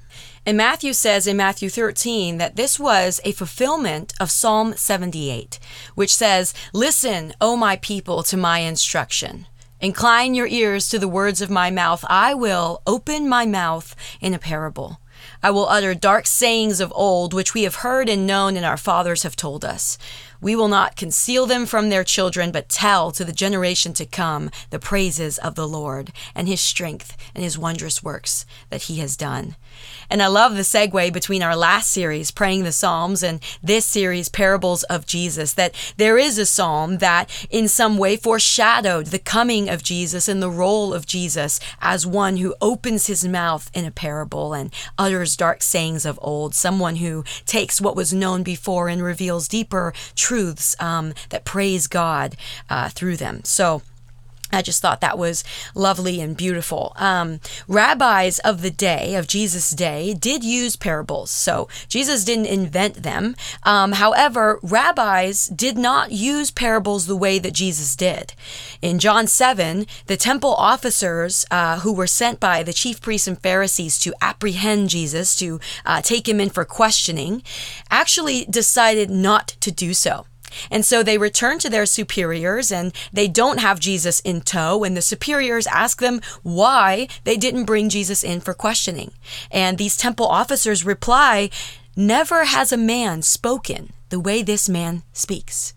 And 0.46 0.56
Matthew 0.56 0.92
says 0.92 1.26
in 1.26 1.36
Matthew 1.36 1.68
13 1.68 2.38
that 2.38 2.54
this 2.54 2.78
was 2.78 3.20
a 3.24 3.32
fulfillment 3.32 4.14
of 4.20 4.30
Psalm 4.30 4.74
78, 4.76 5.58
which 5.96 6.14
says, 6.14 6.54
Listen, 6.72 7.32
O 7.40 7.56
my 7.56 7.74
people, 7.74 8.22
to 8.22 8.36
my 8.36 8.60
instruction. 8.60 9.48
Incline 9.80 10.36
your 10.36 10.46
ears 10.46 10.88
to 10.90 11.00
the 11.00 11.08
words 11.08 11.42
of 11.42 11.50
my 11.50 11.72
mouth. 11.72 12.04
I 12.08 12.34
will 12.34 12.82
open 12.86 13.28
my 13.28 13.46
mouth 13.46 13.96
in 14.20 14.32
a 14.32 14.38
parable. 14.38 15.00
I 15.42 15.50
will 15.50 15.68
utter 15.68 15.94
dark 15.94 16.26
sayings 16.26 16.80
of 16.80 16.92
old, 16.94 17.34
which 17.34 17.54
we 17.54 17.64
have 17.64 17.76
heard 17.76 18.08
and 18.08 18.26
known, 18.26 18.56
and 18.56 18.64
our 18.64 18.76
fathers 18.76 19.22
have 19.22 19.36
told 19.36 19.64
us. 19.64 19.98
We 20.40 20.54
will 20.54 20.68
not 20.68 20.96
conceal 20.96 21.46
them 21.46 21.66
from 21.66 21.88
their 21.88 22.04
children, 22.04 22.50
but 22.50 22.68
tell 22.68 23.10
to 23.12 23.24
the 23.24 23.32
generation 23.32 23.92
to 23.94 24.06
come 24.06 24.50
the 24.70 24.78
praises 24.78 25.38
of 25.38 25.54
the 25.54 25.68
Lord 25.68 26.12
and 26.34 26.48
his 26.48 26.60
strength 26.60 27.16
and 27.34 27.42
his 27.42 27.58
wondrous 27.58 28.02
works 28.02 28.46
that 28.70 28.82
he 28.82 28.96
has 28.98 29.16
done. 29.16 29.56
And 30.10 30.22
I 30.22 30.26
love 30.26 30.54
the 30.54 30.62
segue 30.62 31.12
between 31.12 31.42
our 31.42 31.56
last 31.56 31.90
series, 31.90 32.30
Praying 32.30 32.64
the 32.64 32.72
Psalms, 32.72 33.22
and 33.22 33.40
this 33.62 33.86
series, 33.86 34.28
Parables 34.28 34.82
of 34.84 35.06
Jesus, 35.06 35.52
that 35.54 35.74
there 35.96 36.18
is 36.18 36.38
a 36.38 36.46
psalm 36.46 36.98
that 36.98 37.30
in 37.50 37.68
some 37.68 37.98
way 37.98 38.16
foreshadowed 38.16 39.06
the 39.06 39.18
coming 39.18 39.68
of 39.68 39.82
Jesus 39.82 40.28
and 40.28 40.42
the 40.42 40.50
role 40.50 40.94
of 40.94 41.06
Jesus 41.06 41.60
as 41.80 42.06
one 42.06 42.36
who 42.38 42.54
opens 42.60 43.06
his 43.06 43.26
mouth 43.26 43.70
in 43.74 43.84
a 43.84 43.90
parable 43.90 44.52
and 44.52 44.72
utters 44.98 45.36
dark 45.36 45.62
sayings 45.62 46.06
of 46.06 46.18
old, 46.22 46.54
someone 46.54 46.96
who 46.96 47.24
takes 47.44 47.80
what 47.80 47.96
was 47.96 48.12
known 48.12 48.42
before 48.42 48.88
and 48.88 49.02
reveals 49.02 49.48
deeper 49.48 49.92
truths 50.14 50.76
um, 50.80 51.12
that 51.30 51.44
praise 51.44 51.86
God 51.86 52.36
uh, 52.70 52.88
through 52.88 53.16
them. 53.16 53.40
So, 53.44 53.82
I 54.52 54.62
just 54.62 54.80
thought 54.80 55.00
that 55.00 55.18
was 55.18 55.42
lovely 55.74 56.20
and 56.20 56.36
beautiful. 56.36 56.92
Um, 56.96 57.40
rabbis 57.66 58.38
of 58.40 58.62
the 58.62 58.70
day, 58.70 59.16
of 59.16 59.26
Jesus' 59.26 59.70
day, 59.70 60.14
did 60.14 60.44
use 60.44 60.76
parables. 60.76 61.30
So 61.30 61.68
Jesus 61.88 62.24
didn't 62.24 62.46
invent 62.46 63.02
them. 63.02 63.34
Um, 63.64 63.92
however, 63.92 64.60
rabbis 64.62 65.48
did 65.48 65.76
not 65.76 66.12
use 66.12 66.50
parables 66.50 67.06
the 67.06 67.16
way 67.16 67.38
that 67.38 67.54
Jesus 67.54 67.96
did. 67.96 68.34
In 68.80 68.98
John 68.98 69.26
7, 69.26 69.86
the 70.06 70.16
temple 70.16 70.54
officers 70.54 71.44
uh, 71.50 71.80
who 71.80 71.92
were 71.92 72.06
sent 72.06 72.38
by 72.38 72.62
the 72.62 72.72
chief 72.72 73.00
priests 73.00 73.26
and 73.26 73.40
Pharisees 73.40 73.98
to 74.00 74.14
apprehend 74.22 74.90
Jesus, 74.90 75.36
to 75.36 75.60
uh, 75.84 76.00
take 76.02 76.28
him 76.28 76.40
in 76.40 76.50
for 76.50 76.64
questioning, 76.64 77.42
actually 77.90 78.44
decided 78.44 79.10
not 79.10 79.48
to 79.60 79.72
do 79.72 79.92
so. 79.92 80.26
And 80.70 80.84
so 80.84 81.02
they 81.02 81.18
return 81.18 81.58
to 81.60 81.70
their 81.70 81.86
superiors 81.86 82.72
and 82.72 82.92
they 83.12 83.28
don't 83.28 83.60
have 83.60 83.80
Jesus 83.80 84.20
in 84.20 84.40
tow. 84.40 84.84
And 84.84 84.96
the 84.96 85.02
superiors 85.02 85.66
ask 85.66 86.00
them 86.00 86.20
why 86.42 87.08
they 87.24 87.36
didn't 87.36 87.64
bring 87.64 87.88
Jesus 87.88 88.24
in 88.24 88.40
for 88.40 88.54
questioning. 88.54 89.12
And 89.50 89.78
these 89.78 89.96
temple 89.96 90.26
officers 90.26 90.84
reply, 90.84 91.50
Never 91.98 92.44
has 92.44 92.72
a 92.72 92.76
man 92.76 93.22
spoken 93.22 93.94
the 94.10 94.20
way 94.20 94.42
this 94.42 94.68
man 94.68 95.02
speaks. 95.12 95.75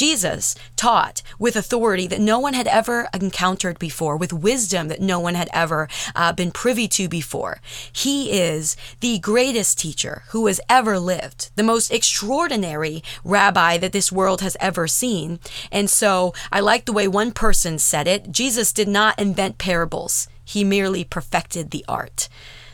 Jesus 0.00 0.54
taught 0.76 1.20
with 1.38 1.56
authority 1.56 2.06
that 2.06 2.22
no 2.22 2.38
one 2.38 2.54
had 2.54 2.66
ever 2.66 3.10
encountered 3.12 3.78
before, 3.78 4.16
with 4.16 4.32
wisdom 4.32 4.88
that 4.88 5.02
no 5.02 5.20
one 5.20 5.34
had 5.34 5.50
ever 5.52 5.90
uh, 6.16 6.32
been 6.32 6.52
privy 6.52 6.88
to 6.88 7.06
before. 7.06 7.60
He 7.92 8.32
is 8.32 8.78
the 9.00 9.18
greatest 9.18 9.78
teacher 9.78 10.22
who 10.28 10.46
has 10.46 10.58
ever 10.70 10.98
lived, 10.98 11.50
the 11.54 11.62
most 11.62 11.92
extraordinary 11.92 13.04
rabbi 13.24 13.76
that 13.76 13.92
this 13.92 14.10
world 14.10 14.40
has 14.40 14.56
ever 14.58 14.88
seen. 14.88 15.38
And 15.70 15.90
so 15.90 16.32
I 16.50 16.60
like 16.60 16.86
the 16.86 16.94
way 16.94 17.06
one 17.06 17.30
person 17.30 17.78
said 17.78 18.08
it 18.08 18.32
Jesus 18.32 18.72
did 18.72 18.88
not 18.88 19.20
invent 19.20 19.58
parables, 19.58 20.28
he 20.42 20.64
merely 20.64 21.04
perfected 21.04 21.72
the 21.72 21.84
art. 21.86 22.30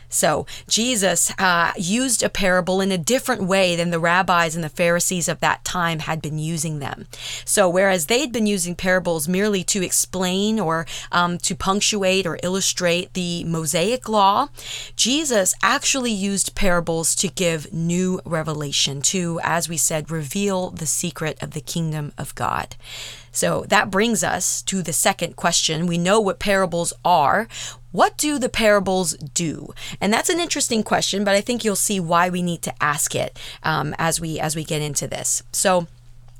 So 0.09 0.45
Jesus 0.67 1.31
uh, 1.37 1.73
used 1.77 2.23
a 2.23 2.29
parable 2.29 2.81
in 2.81 2.91
a 2.91 2.97
different 2.97 3.43
way 3.43 3.75
than 3.75 3.91
the 3.91 3.99
rabbis 3.99 4.55
and 4.55 4.63
the 4.63 4.69
Pharisees 4.69 5.27
of 5.27 5.39
that 5.39 5.63
time 5.63 5.99
had 5.99 6.21
been 6.21 6.39
using 6.39 6.79
them. 6.79 7.07
So 7.45 7.69
whereas 7.69 8.05
they'd 8.05 8.31
been 8.31 8.47
using 8.47 8.75
parables 8.75 9.27
merely 9.27 9.63
to 9.65 9.83
explain 9.83 10.59
or 10.59 10.85
um, 11.11 11.37
to 11.39 11.55
punctuate 11.55 12.25
or 12.25 12.39
illustrate 12.43 13.13
the 13.13 13.43
Mosaic 13.43 14.07
law, 14.07 14.49
Jesus 14.95 15.53
actually 15.61 16.11
used 16.11 16.55
parables 16.55 17.15
to 17.15 17.27
give 17.27 17.73
new 17.73 18.21
revelation, 18.25 19.01
to, 19.01 19.39
as 19.43 19.67
we 19.67 19.77
said, 19.77 20.11
reveal 20.11 20.69
the 20.69 20.85
secret 20.85 21.41
of 21.41 21.51
the 21.51 21.61
kingdom 21.61 22.13
of 22.17 22.33
God. 22.35 22.75
So 23.31 23.65
that 23.67 23.91
brings 23.91 24.23
us 24.23 24.63
to 24.63 24.81
the 24.81 24.93
second 24.93 25.35
question. 25.35 25.85
We 25.85 25.99
know 25.99 26.19
what 26.19 26.39
parables 26.39 26.91
are. 27.05 27.47
What 27.97 28.15
do 28.15 28.37
the 28.37 28.47
parables 28.47 29.13
do? 29.13 29.73
And 29.99 30.13
that's 30.13 30.29
an 30.29 30.39
interesting 30.39 30.83
question, 30.83 31.23
but 31.23 31.33
I 31.33 31.41
think 31.41 31.65
you'll 31.65 31.75
see 31.75 31.99
why 31.99 32.29
we 32.29 32.43
need 32.43 32.61
to 32.61 32.83
ask 32.83 33.15
it 33.15 33.39
um, 33.63 33.95
as 33.97 34.21
we 34.21 34.39
as 34.39 34.55
we 34.55 34.63
get 34.63 34.83
into 34.83 35.07
this. 35.07 35.41
So, 35.51 35.87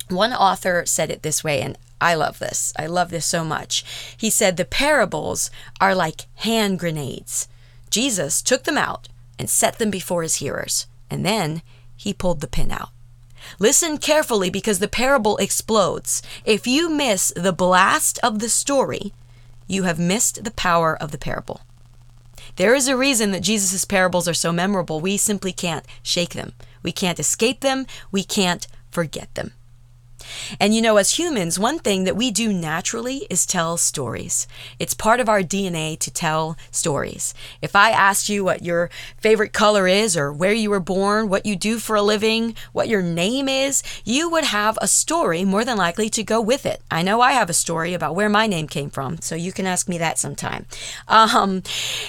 one 0.08 0.34
author 0.34 0.86
said 0.86 1.10
it 1.10 1.24
this 1.24 1.44
way, 1.44 1.64
and 1.64 1.76
I 2.00 2.14
love 2.14 2.38
this. 2.38 2.74
I 2.78 2.86
love 2.86 3.10
this 3.10 3.26
so 3.26 3.44
much. 3.44 3.84
He 4.16 4.30
said 4.30 4.56
the 4.56 4.66
parables 4.66 5.50
are 5.82 5.96
like 5.96 6.28
hand 6.36 6.78
grenades. 6.78 7.48
Jesus 7.90 8.44
took 8.44 8.66
them 8.66 8.78
out 8.78 9.10
and 9.40 9.50
set 9.50 9.80
them 9.80 9.90
before 9.90 10.22
his 10.22 10.36
hearers, 10.36 10.86
and 11.10 11.26
then 11.26 11.64
he 11.96 12.14
pulled 12.14 12.42
the 12.42 12.48
pin 12.48 12.70
out. 12.70 12.92
Listen 13.58 13.98
carefully 13.98 14.52
because 14.52 14.78
the 14.78 14.88
parable 14.88 15.38
explodes. 15.38 16.22
If 16.46 16.68
you 16.68 16.88
miss 16.88 17.34
the 17.36 17.52
blast 17.52 18.20
of 18.22 18.38
the 18.38 18.50
story, 18.50 19.12
you 19.68 19.84
have 19.84 20.00
missed 20.00 20.44
the 20.44 20.52
power 20.52 20.96
of 20.96 21.12
the 21.12 21.18
parable. 21.18 21.62
There 22.56 22.74
is 22.74 22.88
a 22.88 22.98
reason 22.98 23.32
that 23.32 23.42
Jesus' 23.42 23.86
parables 23.86 24.28
are 24.28 24.34
so 24.34 24.52
memorable. 24.52 25.00
We 25.00 25.18
simply 25.18 25.52
can't 25.52 25.86
shake 26.02 26.34
them. 26.34 26.54
We 26.82 26.92
can't 26.92 27.20
escape 27.20 27.60
them. 27.60 27.86
We 28.12 28.24
can't 28.24 28.68
forget 28.90 29.34
them. 29.36 29.54
And 30.60 30.74
you 30.74 30.82
know, 30.82 30.98
as 30.98 31.18
humans, 31.18 31.60
one 31.60 31.80
thing 31.80 32.04
that 32.04 32.16
we 32.16 32.32
do 32.32 32.52
naturally 32.54 33.28
is 33.30 33.46
tell 33.46 33.78
stories. 33.78 34.48
It's 34.80 34.94
part 34.94 35.20
of 35.20 35.30
our 35.30 35.42
DNA 35.42 35.98
to 36.00 36.12
tell 36.12 36.58
stories. 36.72 37.34
If 37.62 37.76
I 37.76 37.92
asked 37.92 38.30
you 38.30 38.44
what 38.44 38.64
your 38.64 38.90
favorite 39.18 39.54
color 39.54 39.88
is, 39.88 40.18
or 40.18 40.32
where 40.32 40.54
you 40.54 40.70
were 40.70 40.80
born, 40.80 41.30
what 41.30 41.46
you 41.46 41.56
do 41.56 41.80
for 41.80 41.96
a 41.96 42.02
living, 42.02 42.56
what 42.74 42.88
your 42.88 43.02
name 43.02 43.48
is, 43.48 43.84
you 44.04 44.30
would 44.30 44.46
have 44.46 44.78
a 44.82 44.88
story 44.88 45.44
more 45.44 45.66
than 45.66 45.78
likely 45.78 46.10
to 46.10 46.24
go 46.24 46.42
with 46.42 46.66
it. 46.66 46.82
I 46.90 47.02
know 47.02 47.22
I 47.22 47.32
have 47.34 47.50
a 47.50 47.54
story 47.54 47.94
about 47.94 48.16
where 48.16 48.30
my 48.30 48.48
name 48.48 48.68
came 48.68 48.90
from, 48.90 49.20
so 49.22 49.36
you 49.36 49.52
can 49.52 49.66
ask 49.66 49.88
me 49.88 49.98
that 49.98 50.18
sometime. 50.18 50.66
Um, 51.08 51.64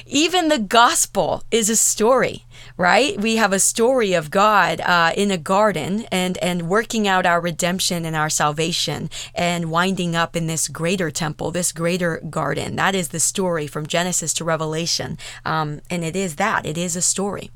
even 0.07 0.49
the 0.49 0.59
gospel 0.59 1.43
is 1.51 1.71
a 1.71 1.77
story 1.77 2.45
right? 2.79 3.21
We 3.21 3.37
have 3.37 3.53
a 3.53 3.59
story 3.59 4.15
of 4.15 4.31
God 4.31 4.81
uh, 4.81 5.13
in 5.17 5.31
a 5.31 5.37
garden 5.37 6.07
and 6.13 6.39
and 6.39 6.69
working 6.69 7.07
out 7.09 7.27
our 7.27 7.41
redemption 7.41 8.05
and 8.05 8.15
our 8.15 8.31
salvation 8.31 9.11
and 9.35 9.71
winding 9.71 10.15
up 10.15 10.37
in 10.37 10.47
this 10.47 10.69
greater 10.69 11.11
temple, 11.11 11.51
this 11.51 11.73
greater 11.73 12.23
garden. 12.31 12.77
That 12.77 12.95
is 12.95 13.09
the 13.09 13.21
story 13.21 13.67
from 13.67 13.87
Genesis 13.87 14.33
to 14.35 14.45
Revelation, 14.45 15.19
um, 15.45 15.81
and 15.91 16.05
it 16.05 16.15
is 16.15 16.37
that 16.37 16.65
it 16.65 16.79
is 16.79 16.95
a 16.97 17.03
story. 17.03 17.51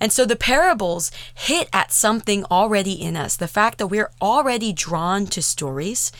And 0.00 0.12
so 0.12 0.24
the 0.24 0.36
parables 0.36 1.10
hit 1.34 1.68
at 1.72 1.92
something 1.92 2.44
already 2.50 2.92
in 2.92 3.16
us, 3.16 3.36
the 3.36 3.48
fact 3.48 3.78
that 3.78 3.86
we're 3.86 4.10
already 4.20 4.72
drawn 4.72 5.26
to 5.26 5.42
stories. 5.42 6.12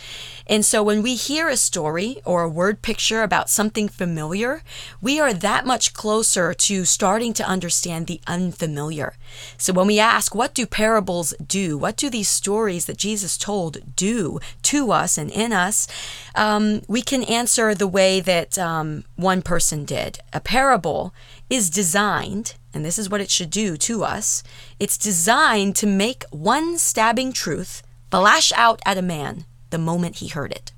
And 0.46 0.64
so 0.64 0.82
when 0.82 1.02
we 1.02 1.16
hear 1.16 1.48
a 1.48 1.56
story 1.56 2.20
or 2.24 2.42
a 2.42 2.48
word 2.48 2.82
picture 2.82 3.22
about 3.22 3.50
something 3.50 3.88
familiar, 3.88 4.62
we 5.02 5.18
are 5.18 5.32
that 5.32 5.66
much 5.66 5.92
closer 5.92 6.54
to 6.54 6.84
starting 6.84 7.32
to 7.34 7.44
understand 7.44 8.06
the 8.06 8.20
unfamiliar. 8.26 9.14
So 9.58 9.72
when 9.72 9.88
we 9.88 9.98
ask, 9.98 10.34
what 10.34 10.54
do 10.54 10.66
parables 10.66 11.34
do? 11.44 11.76
What 11.76 11.96
do 11.96 12.08
these 12.08 12.28
stories 12.28 12.86
that 12.86 12.96
Jesus 12.96 13.36
told 13.36 13.96
do 13.96 14.38
to 14.62 14.92
us 14.92 15.18
and 15.18 15.30
in 15.30 15.52
us? 15.52 15.88
Um, 16.34 16.82
we 16.86 17.02
can 17.02 17.24
answer 17.24 17.74
the 17.74 17.88
way 17.88 18.20
that 18.20 18.58
um, 18.58 19.04
one 19.16 19.42
person 19.42 19.84
did. 19.84 20.20
A 20.32 20.40
parable 20.40 21.12
is 21.50 21.70
designed, 21.70 22.54
and 22.76 22.84
this 22.84 22.98
is 22.98 23.10
what 23.10 23.20
it 23.20 23.30
should 23.30 23.50
do 23.50 23.76
to 23.76 24.04
us 24.04 24.42
it's 24.78 24.98
designed 24.98 25.74
to 25.74 25.86
make 25.86 26.24
one 26.30 26.78
stabbing 26.78 27.32
truth 27.32 27.82
flash 28.10 28.52
out 28.52 28.80
at 28.86 28.98
a 28.98 29.02
man 29.02 29.44
the 29.70 29.78
moment 29.78 30.16
he 30.16 30.28
heard 30.28 30.52
it. 30.52 30.72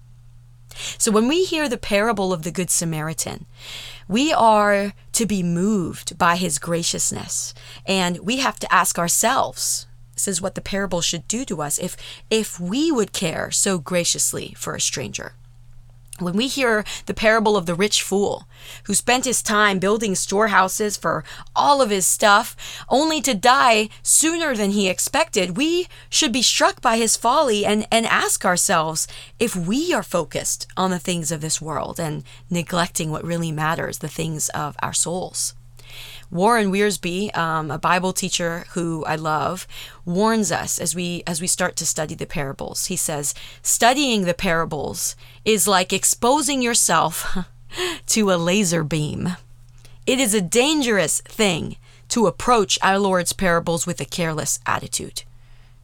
So 0.97 1.11
when 1.11 1.28
we 1.28 1.45
hear 1.45 1.69
the 1.69 1.76
parable 1.76 2.33
of 2.33 2.43
the 2.43 2.50
Good 2.50 2.71
Samaritan, 2.71 3.47
we 4.07 4.33
are 4.33 4.93
to 5.12 5.26
be 5.26 5.43
moved 5.43 6.17
by 6.17 6.37
his 6.37 6.59
graciousness. 6.59 7.55
And 7.87 8.19
we 8.19 8.38
have 8.38 8.59
to 8.61 8.73
ask 8.73 8.99
ourselves, 8.99 9.87
this 10.14 10.28
is 10.28 10.40
what 10.40 10.55
the 10.55 10.61
parable 10.61 11.00
should 11.00 11.26
do 11.28 11.45
to 11.47 11.62
us, 11.62 11.78
if, 11.78 11.97
if 12.31 12.59
we 12.61 12.93
would 12.93 13.12
care 13.12 13.50
so 13.50 13.78
graciously 13.78 14.55
for 14.57 14.75
a 14.75 14.81
stranger. 14.81 15.35
When 16.19 16.37
we 16.37 16.49
hear 16.49 16.85
the 17.07 17.15
parable 17.15 17.57
of 17.57 17.67
the 17.67 17.75
rich 17.75 18.03
fool 18.03 18.49
who 18.85 18.95
spent 18.95 19.25
his 19.25 19.43
time 19.43 19.79
building 19.79 20.15
storehouses 20.15 20.97
for 20.97 21.25
all 21.55 21.81
of 21.81 21.91
his 21.91 22.07
stuff 22.07 22.57
only 22.89 23.21
to 23.23 23.35
die 23.35 23.89
sooner 24.03 24.57
than 24.57 24.73
he 24.73 24.89
expected, 24.89 25.57
we 25.57 25.87
should 26.11 26.33
be 26.33 26.43
struck 26.43 26.81
by 26.81 26.97
his 26.97 27.17
folly 27.17 27.65
and, 27.65 27.87
and 27.93 28.07
ask 28.07 28.45
ourselves 28.45 29.07
if 29.39 29.55
we 29.55 29.93
are 29.93 30.03
focused 30.03 30.67
on 30.77 30.91
the 30.91 30.99
things 30.99 31.31
of 31.31 31.41
this 31.41 31.61
world 31.61 32.01
and 32.01 32.25
neglecting 32.51 33.11
what 33.11 33.25
really 33.25 33.53
matters, 33.53 33.99
the 33.99 34.09
things 34.09 34.49
of 34.51 34.77
our 34.83 34.93
souls. 34.93 35.55
Warren 36.30 36.70
Wiersbe, 36.70 37.35
um, 37.37 37.70
a 37.70 37.78
Bible 37.78 38.12
teacher 38.12 38.66
who 38.73 39.04
I 39.06 39.16
love, 39.16 39.66
warns 40.04 40.52
us 40.52 40.78
as 40.78 40.94
we 40.94 41.23
as 41.26 41.40
we 41.40 41.47
start 41.47 41.75
to 41.76 41.87
study 41.87 42.14
the 42.14 42.26
parables. 42.26 42.87
He 42.87 42.97
says, 42.97 43.35
studying 43.62 44.25
the 44.25 44.35
parables 44.35 45.16
is 45.44 45.66
like 45.66 45.92
exposing 45.92 46.61
yourself 46.61 47.38
to 48.08 48.30
a 48.30 48.37
laser 48.37 48.85
beam. 48.85 49.37
It 50.06 50.20
is 50.20 50.35
a 50.35 50.42
dangerous 50.42 51.23
thing 51.23 51.76
to 52.08 52.26
approach 52.26 52.78
our 52.82 52.99
Lord's 52.99 53.32
parables 53.32 53.87
with 53.87 54.00
a 54.00 54.06
careless 54.06 54.61
attitude. 54.66 55.23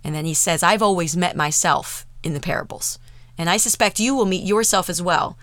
And 0.02 0.14
then 0.14 0.24
he 0.26 0.34
says, 0.34 0.62
I've 0.62 0.82
always 0.82 1.16
met 1.16 1.36
myself 1.36 2.06
in 2.22 2.34
the 2.34 2.40
parables, 2.40 2.98
and 3.38 3.48
I 3.48 3.56
suspect 3.56 4.00
you 4.00 4.14
will 4.14 4.26
meet 4.26 4.44
yourself 4.44 4.90
as 4.90 5.00
well. 5.00 5.38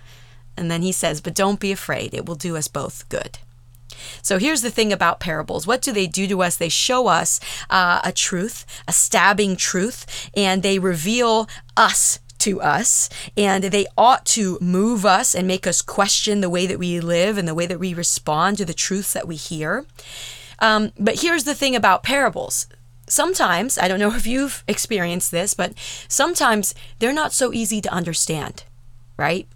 And 0.55 0.69
then 0.69 0.83
he 0.83 0.91
says, 0.91 1.21
But 1.21 1.33
don't 1.33 1.59
be 1.59 1.71
afraid, 1.71 2.13
it 2.13 2.27
will 2.27 2.35
do 2.35 2.55
us 2.55 2.67
both 2.67 3.09
good. 3.09 3.39
So 4.21 4.37
here's 4.37 4.61
the 4.61 4.71
thing 4.71 4.91
about 4.93 5.19
parables. 5.19 5.65
What 5.67 5.81
do 5.81 5.91
they 5.91 6.07
do 6.07 6.27
to 6.27 6.41
us? 6.41 6.57
They 6.57 6.69
show 6.69 7.07
us 7.07 7.39
uh, 7.69 8.01
a 8.03 8.11
truth, 8.11 8.65
a 8.87 8.93
stabbing 8.93 9.55
truth, 9.55 10.29
and 10.35 10.63
they 10.63 10.79
reveal 10.79 11.47
us 11.75 12.19
to 12.39 12.59
us, 12.59 13.07
and 13.37 13.65
they 13.65 13.85
ought 13.97 14.25
to 14.25 14.57
move 14.59 15.05
us 15.05 15.35
and 15.35 15.47
make 15.47 15.67
us 15.67 15.81
question 15.81 16.41
the 16.41 16.49
way 16.49 16.65
that 16.65 16.79
we 16.79 16.99
live 16.99 17.37
and 17.37 17.47
the 17.47 17.55
way 17.55 17.67
that 17.67 17.79
we 17.79 17.93
respond 17.93 18.57
to 18.57 18.65
the 18.65 18.73
truths 18.73 19.13
that 19.13 19.27
we 19.27 19.35
hear. 19.35 19.85
Um, 20.59 20.91
but 20.99 21.21
here's 21.21 21.43
the 21.43 21.55
thing 21.55 21.75
about 21.75 22.03
parables. 22.03 22.67
Sometimes, 23.07 23.77
I 23.77 23.87
don't 23.87 23.99
know 23.99 24.15
if 24.15 24.25
you've 24.25 24.63
experienced 24.67 25.31
this, 25.31 25.53
but 25.53 25.73
sometimes 26.07 26.73
they're 26.99 27.13
not 27.13 27.33
so 27.33 27.53
easy 27.53 27.81
to 27.81 27.93
understand, 27.93 28.63
right? 29.17 29.47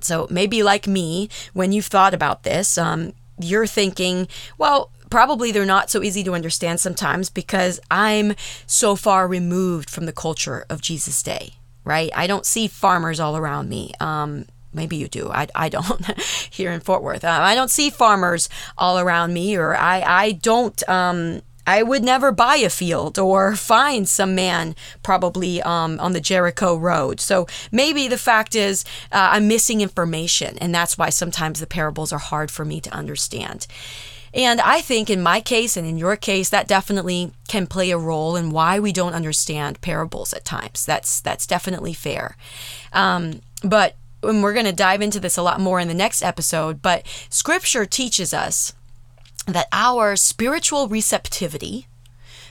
So 0.00 0.26
maybe 0.30 0.62
like 0.62 0.86
me, 0.86 1.28
when 1.52 1.72
you've 1.72 1.86
thought 1.86 2.14
about 2.14 2.42
this, 2.42 2.76
um, 2.78 3.12
you're 3.44 3.66
thinking, 3.66 4.28
well, 4.58 4.90
probably 5.10 5.52
they're 5.52 5.66
not 5.66 5.90
so 5.90 6.02
easy 6.02 6.24
to 6.24 6.34
understand 6.34 6.80
sometimes 6.80 7.28
because 7.28 7.78
I'm 7.90 8.34
so 8.66 8.96
far 8.96 9.28
removed 9.28 9.90
from 9.90 10.06
the 10.06 10.12
culture 10.12 10.64
of 10.70 10.80
Jesus' 10.80 11.22
day, 11.22 11.54
right? 11.84 12.10
I 12.14 12.26
don't 12.26 12.46
see 12.46 12.66
farmers 12.66 13.20
all 13.20 13.36
around 13.36 13.68
me. 13.68 13.92
Um, 14.00 14.46
maybe 14.72 14.96
you 14.96 15.08
do. 15.08 15.30
I, 15.30 15.48
I 15.54 15.68
don't 15.68 16.18
here 16.50 16.72
in 16.72 16.80
Fort 16.80 17.02
Worth. 17.02 17.24
Uh, 17.24 17.38
I 17.40 17.54
don't 17.54 17.70
see 17.70 17.90
farmers 17.90 18.48
all 18.78 18.98
around 18.98 19.34
me, 19.34 19.56
or 19.56 19.76
I, 19.76 20.00
I 20.00 20.32
don't. 20.32 20.88
Um, 20.88 21.42
I 21.66 21.82
would 21.82 22.02
never 22.02 22.32
buy 22.32 22.56
a 22.56 22.70
field 22.70 23.18
or 23.18 23.54
find 23.56 24.08
some 24.08 24.34
man 24.34 24.74
probably 25.02 25.62
um, 25.62 25.98
on 26.00 26.12
the 26.12 26.20
Jericho 26.20 26.76
Road. 26.76 27.20
So 27.20 27.46
maybe 27.70 28.08
the 28.08 28.18
fact 28.18 28.54
is 28.54 28.84
uh, 29.12 29.30
I'm 29.32 29.48
missing 29.48 29.80
information, 29.80 30.58
and 30.58 30.74
that's 30.74 30.98
why 30.98 31.10
sometimes 31.10 31.60
the 31.60 31.66
parables 31.66 32.12
are 32.12 32.18
hard 32.18 32.50
for 32.50 32.64
me 32.64 32.80
to 32.80 32.90
understand. 32.90 33.66
And 34.34 34.60
I 34.60 34.80
think 34.80 35.10
in 35.10 35.20
my 35.20 35.40
case 35.40 35.76
and 35.76 35.86
in 35.86 35.98
your 35.98 36.16
case, 36.16 36.48
that 36.48 36.66
definitely 36.66 37.32
can 37.48 37.66
play 37.66 37.90
a 37.90 37.98
role 37.98 38.34
in 38.34 38.50
why 38.50 38.80
we 38.80 38.92
don't 38.92 39.14
understand 39.14 39.80
parables 39.82 40.32
at 40.32 40.44
times. 40.44 40.86
That's 40.86 41.20
that's 41.20 41.46
definitely 41.46 41.92
fair. 41.92 42.36
Um, 42.92 43.42
but 43.62 43.96
and 44.22 44.42
we're 44.42 44.54
going 44.54 44.66
to 44.66 44.72
dive 44.72 45.02
into 45.02 45.20
this 45.20 45.36
a 45.36 45.42
lot 45.42 45.60
more 45.60 45.80
in 45.80 45.88
the 45.88 45.94
next 45.94 46.22
episode. 46.22 46.80
But 46.80 47.06
Scripture 47.28 47.84
teaches 47.84 48.32
us 48.32 48.72
that 49.46 49.68
our 49.72 50.16
spiritual 50.16 50.88
receptivity, 50.88 51.88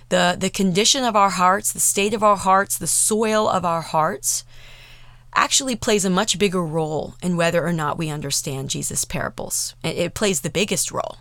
the, 0.09 0.35
the 0.37 0.49
condition 0.49 1.03
of 1.03 1.15
our 1.15 1.29
hearts, 1.29 1.71
the 1.71 1.79
state 1.79 2.13
of 2.13 2.23
our 2.23 2.37
hearts, 2.37 2.77
the 2.77 2.87
soil 2.87 3.47
of 3.47 3.63
our 3.63 3.81
hearts, 3.81 4.43
actually 5.33 5.75
plays 5.75 6.03
a 6.03 6.09
much 6.09 6.37
bigger 6.37 6.63
role 6.63 7.15
in 7.23 7.37
whether 7.37 7.65
or 7.65 7.73
not 7.73 7.97
we 7.97 8.09
understand 8.09 8.69
Jesus' 8.69 9.05
parables. 9.05 9.75
It, 9.83 10.13
plays 10.13 10.41
the 10.41 10.49
biggest 10.49 10.91
role. 10.91 11.17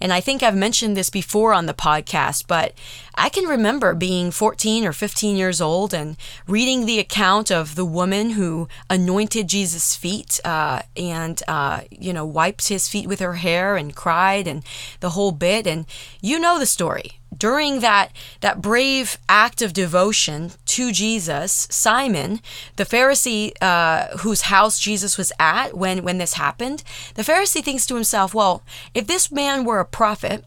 And 0.00 0.12
I 0.12 0.20
think 0.20 0.42
I've 0.42 0.56
mentioned 0.56 0.96
this 0.96 1.10
before 1.10 1.52
on 1.52 1.66
the 1.66 1.74
podcast, 1.74 2.46
but 2.46 2.74
I 3.14 3.28
can 3.28 3.44
remember 3.44 3.94
being 3.94 4.30
14 4.30 4.84
or 4.84 4.92
15 4.92 5.36
years 5.36 5.60
old 5.60 5.92
and 5.94 6.16
reading 6.46 6.86
the 6.86 6.98
account 6.98 7.50
of 7.50 7.74
the 7.74 7.84
woman 7.84 8.30
who 8.30 8.68
anointed 8.88 9.48
Jesus' 9.48 9.96
feet 9.96 10.40
uh, 10.44 10.82
and, 10.96 11.42
uh, 11.48 11.82
you 11.90 12.12
know, 12.12 12.24
wiped 12.24 12.68
his 12.68 12.88
feet 12.88 13.06
with 13.06 13.20
her 13.20 13.34
hair 13.34 13.76
and 13.76 13.96
cried 13.96 14.46
and 14.46 14.64
the 15.00 15.10
whole 15.10 15.32
bit. 15.32 15.66
And 15.66 15.86
you 16.20 16.38
know 16.38 16.58
the 16.58 16.66
story 16.66 17.21
during 17.36 17.80
that, 17.80 18.12
that 18.40 18.60
brave 18.60 19.18
act 19.28 19.62
of 19.62 19.72
devotion 19.72 20.52
to 20.66 20.92
Jesus, 20.92 21.66
Simon, 21.70 22.40
the 22.76 22.84
Pharisee 22.84 23.52
uh, 23.60 24.16
whose 24.18 24.42
house 24.42 24.78
Jesus 24.78 25.16
was 25.16 25.32
at 25.38 25.76
when, 25.76 26.02
when 26.02 26.18
this 26.18 26.34
happened, 26.34 26.82
the 27.14 27.22
Pharisee 27.22 27.64
thinks 27.64 27.86
to 27.86 27.94
himself, 27.94 28.34
well, 28.34 28.62
if 28.94 29.06
this 29.06 29.32
man 29.32 29.64
were 29.64 29.80
a 29.80 29.84
prophet, 29.84 30.44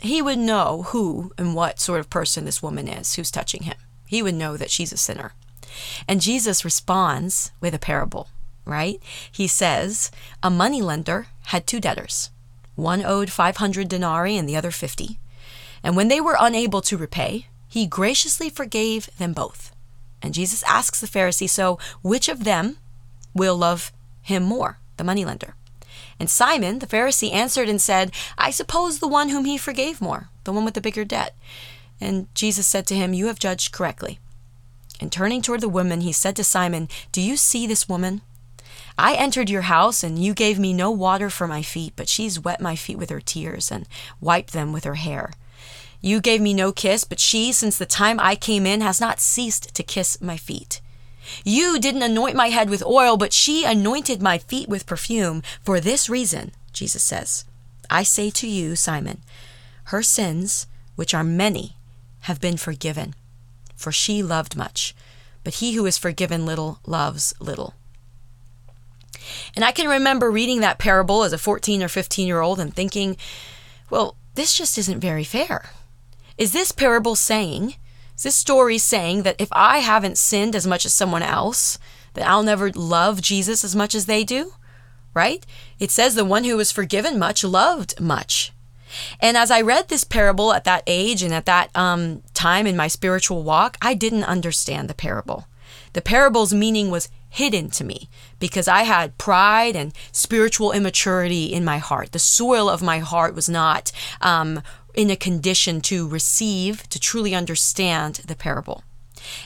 he 0.00 0.22
would 0.22 0.38
know 0.38 0.84
who 0.88 1.32
and 1.36 1.54
what 1.54 1.80
sort 1.80 2.00
of 2.00 2.10
person 2.10 2.44
this 2.44 2.62
woman 2.62 2.86
is 2.88 3.14
who's 3.14 3.30
touching 3.30 3.64
him. 3.64 3.76
He 4.06 4.22
would 4.22 4.34
know 4.34 4.56
that 4.56 4.70
she's 4.70 4.92
a 4.92 4.96
sinner. 4.96 5.32
And 6.06 6.20
Jesus 6.20 6.64
responds 6.64 7.52
with 7.60 7.74
a 7.74 7.78
parable, 7.78 8.28
right? 8.64 9.00
He 9.30 9.46
says, 9.46 10.10
A 10.42 10.50
moneylender 10.50 11.26
had 11.46 11.66
two 11.66 11.80
debtors. 11.80 12.30
One 12.74 13.04
owed 13.04 13.30
500 13.30 13.88
denarii 13.88 14.36
and 14.36 14.48
the 14.48 14.56
other 14.56 14.70
50. 14.70 15.18
And 15.82 15.96
when 15.96 16.08
they 16.08 16.20
were 16.20 16.36
unable 16.38 16.80
to 16.82 16.96
repay, 16.96 17.46
he 17.68 17.86
graciously 17.86 18.50
forgave 18.50 19.10
them 19.18 19.32
both. 19.32 19.74
And 20.22 20.34
Jesus 20.34 20.62
asks 20.64 21.00
the 21.00 21.06
Pharisee, 21.06 21.48
So 21.48 21.78
which 22.02 22.28
of 22.28 22.44
them 22.44 22.78
will 23.34 23.56
love 23.56 23.92
him 24.22 24.42
more, 24.42 24.78
the 24.96 25.04
moneylender? 25.04 25.54
And 26.18 26.28
Simon, 26.28 26.80
the 26.80 26.86
Pharisee, 26.86 27.32
answered 27.32 27.68
and 27.68 27.80
said, 27.80 28.12
I 28.36 28.50
suppose 28.50 28.98
the 28.98 29.08
one 29.08 29.28
whom 29.28 29.44
he 29.44 29.56
forgave 29.56 30.00
more, 30.00 30.30
the 30.44 30.52
one 30.52 30.64
with 30.64 30.74
the 30.74 30.80
bigger 30.80 31.04
debt. 31.04 31.36
And 32.00 32.32
Jesus 32.34 32.66
said 32.66 32.86
to 32.88 32.94
him, 32.94 33.14
You 33.14 33.26
have 33.26 33.38
judged 33.38 33.72
correctly. 33.72 34.18
And 35.00 35.12
turning 35.12 35.42
toward 35.42 35.60
the 35.60 35.68
woman, 35.68 36.00
he 36.00 36.12
said 36.12 36.34
to 36.36 36.44
Simon, 36.44 36.88
Do 37.12 37.20
you 37.20 37.36
see 37.36 37.66
this 37.66 37.88
woman? 37.88 38.22
I 38.96 39.14
entered 39.14 39.48
your 39.48 39.62
house, 39.62 40.02
and 40.02 40.18
you 40.18 40.34
gave 40.34 40.58
me 40.58 40.72
no 40.72 40.90
water 40.90 41.30
for 41.30 41.46
my 41.46 41.62
feet, 41.62 41.92
but 41.94 42.08
she's 42.08 42.40
wet 42.40 42.60
my 42.60 42.74
feet 42.74 42.98
with 42.98 43.10
her 43.10 43.20
tears 43.20 43.70
and 43.70 43.86
wiped 44.20 44.52
them 44.52 44.72
with 44.72 44.82
her 44.82 44.96
hair. 44.96 45.32
You 46.00 46.20
gave 46.20 46.40
me 46.40 46.54
no 46.54 46.72
kiss, 46.72 47.04
but 47.04 47.18
she, 47.18 47.52
since 47.52 47.76
the 47.76 47.86
time 47.86 48.20
I 48.20 48.36
came 48.36 48.66
in, 48.66 48.80
has 48.80 49.00
not 49.00 49.20
ceased 49.20 49.74
to 49.74 49.82
kiss 49.82 50.20
my 50.20 50.36
feet. 50.36 50.80
You 51.44 51.78
didn't 51.78 52.02
anoint 52.02 52.36
my 52.36 52.48
head 52.48 52.70
with 52.70 52.84
oil, 52.84 53.16
but 53.16 53.32
she 53.32 53.64
anointed 53.64 54.22
my 54.22 54.38
feet 54.38 54.68
with 54.68 54.86
perfume. 54.86 55.42
For 55.62 55.80
this 55.80 56.08
reason, 56.08 56.52
Jesus 56.72 57.02
says, 57.02 57.44
I 57.90 58.02
say 58.02 58.30
to 58.30 58.46
you, 58.46 58.76
Simon, 58.76 59.22
her 59.84 60.02
sins, 60.02 60.66
which 60.96 61.14
are 61.14 61.24
many, 61.24 61.76
have 62.20 62.40
been 62.40 62.56
forgiven, 62.56 63.14
for 63.74 63.92
she 63.92 64.22
loved 64.22 64.56
much. 64.56 64.94
But 65.44 65.54
he 65.54 65.72
who 65.72 65.86
is 65.86 65.98
forgiven 65.98 66.46
little 66.46 66.78
loves 66.86 67.34
little. 67.40 67.74
And 69.54 69.64
I 69.64 69.72
can 69.72 69.88
remember 69.88 70.30
reading 70.30 70.60
that 70.60 70.78
parable 70.78 71.22
as 71.22 71.32
a 71.32 71.38
14 71.38 71.82
or 71.82 71.88
15 71.88 72.26
year 72.26 72.40
old 72.40 72.60
and 72.60 72.74
thinking, 72.74 73.16
well, 73.90 74.16
this 74.34 74.54
just 74.54 74.78
isn't 74.78 75.00
very 75.00 75.24
fair. 75.24 75.70
Is 76.38 76.52
this 76.52 76.70
parable 76.70 77.16
saying, 77.16 77.74
is 78.16 78.22
this 78.22 78.36
story 78.36 78.78
saying 78.78 79.24
that 79.24 79.40
if 79.40 79.48
I 79.50 79.78
haven't 79.78 80.18
sinned 80.18 80.54
as 80.54 80.66
much 80.66 80.86
as 80.86 80.94
someone 80.94 81.22
else, 81.22 81.78
that 82.14 82.26
I'll 82.26 82.44
never 82.44 82.70
love 82.70 83.20
Jesus 83.20 83.64
as 83.64 83.74
much 83.74 83.94
as 83.94 84.06
they 84.06 84.22
do? 84.22 84.52
Right? 85.14 85.44
It 85.80 85.90
says 85.90 86.14
the 86.14 86.24
one 86.24 86.44
who 86.44 86.56
was 86.56 86.70
forgiven 86.70 87.18
much 87.18 87.42
loved 87.42 88.00
much. 88.00 88.52
And 89.20 89.36
as 89.36 89.50
I 89.50 89.60
read 89.60 89.88
this 89.88 90.04
parable 90.04 90.52
at 90.52 90.64
that 90.64 90.84
age 90.86 91.22
and 91.22 91.34
at 91.34 91.44
that 91.46 91.76
um, 91.76 92.22
time 92.34 92.66
in 92.66 92.76
my 92.76 92.86
spiritual 92.86 93.42
walk, 93.42 93.76
I 93.82 93.94
didn't 93.94 94.24
understand 94.24 94.88
the 94.88 94.94
parable. 94.94 95.46
The 95.92 96.00
parable's 96.00 96.54
meaning 96.54 96.90
was 96.90 97.08
hidden 97.28 97.68
to 97.70 97.84
me 97.84 98.08
because 98.38 98.68
I 98.68 98.82
had 98.82 99.18
pride 99.18 99.76
and 99.76 99.92
spiritual 100.12 100.72
immaturity 100.72 101.46
in 101.46 101.64
my 101.64 101.78
heart. 101.78 102.12
The 102.12 102.18
soil 102.18 102.70
of 102.70 102.82
my 102.82 103.00
heart 103.00 103.34
was 103.34 103.48
not 103.48 103.92
um, 104.20 104.62
in 104.98 105.10
a 105.10 105.16
condition 105.16 105.80
to 105.80 106.08
receive, 106.08 106.88
to 106.88 106.98
truly 106.98 107.32
understand 107.32 108.16
the 108.26 108.34
parable. 108.34 108.82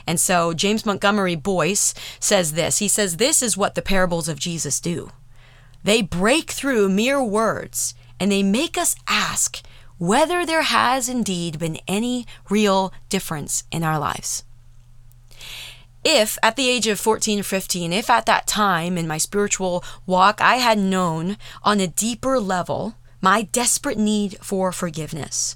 And 0.07 0.19
so 0.19 0.51
James 0.51 0.83
Montgomery 0.83 1.35
Boice 1.35 1.93
says 2.19 2.53
this 2.53 2.79
He 2.79 2.87
says, 2.87 3.17
This 3.17 3.43
is 3.43 3.55
what 3.55 3.75
the 3.75 3.83
parables 3.83 4.27
of 4.27 4.39
Jesus 4.39 4.79
do. 4.79 5.11
They 5.83 6.01
break 6.01 6.49
through 6.49 6.89
mere 6.89 7.23
words 7.23 7.93
and 8.19 8.31
they 8.31 8.41
make 8.41 8.79
us 8.79 8.95
ask 9.07 9.61
whether 9.99 10.43
there 10.43 10.63
has 10.63 11.07
indeed 11.07 11.59
been 11.59 11.77
any 11.87 12.25
real 12.49 12.91
difference 13.09 13.63
in 13.71 13.83
our 13.83 13.99
lives. 13.99 14.43
If 16.03 16.37
at 16.41 16.55
the 16.55 16.67
age 16.67 16.87
of 16.87 16.99
14 16.99 17.41
or 17.41 17.43
15, 17.43 17.93
if 17.93 18.09
at 18.09 18.25
that 18.25 18.47
time 18.47 18.97
in 18.97 19.07
my 19.07 19.19
spiritual 19.19 19.83
walk 20.07 20.41
I 20.41 20.55
had 20.55 20.79
known 20.79 21.37
on 21.63 21.79
a 21.79 21.87
deeper 21.87 22.39
level 22.39 22.95
my 23.23 23.41
desperate 23.41 23.97
need 23.97 24.37
for 24.41 24.73
forgiveness. 24.73 25.55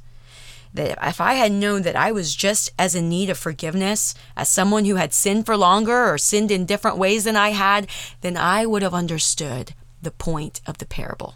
That 0.74 0.98
if 1.04 1.20
I 1.20 1.34
had 1.34 1.52
known 1.52 1.82
that 1.82 1.98
I 1.98 2.14
was 2.14 2.34
just 2.34 2.72
as 2.80 2.96
in 2.96 3.10
need 3.10 3.30
of 3.30 3.38
forgiveness 3.38 4.16
as 4.38 4.48
someone 4.48 4.86
who 4.86 4.96
had 4.96 5.14
sinned 5.14 5.46
for 5.46 5.58
longer 5.58 6.10
or 6.10 6.18
sinned 6.18 6.50
in 6.50 6.66
different 6.66 6.98
ways 6.98 7.26
than 7.26 7.36
I 7.36 7.50
had, 7.50 7.88
then 8.22 8.38
I 8.38 8.66
would 8.66 8.84
have 8.84 8.94
understood 8.94 9.74
the 10.02 10.12
point 10.12 10.62
of 10.66 10.78
the 10.78 10.86
parable. 10.86 11.36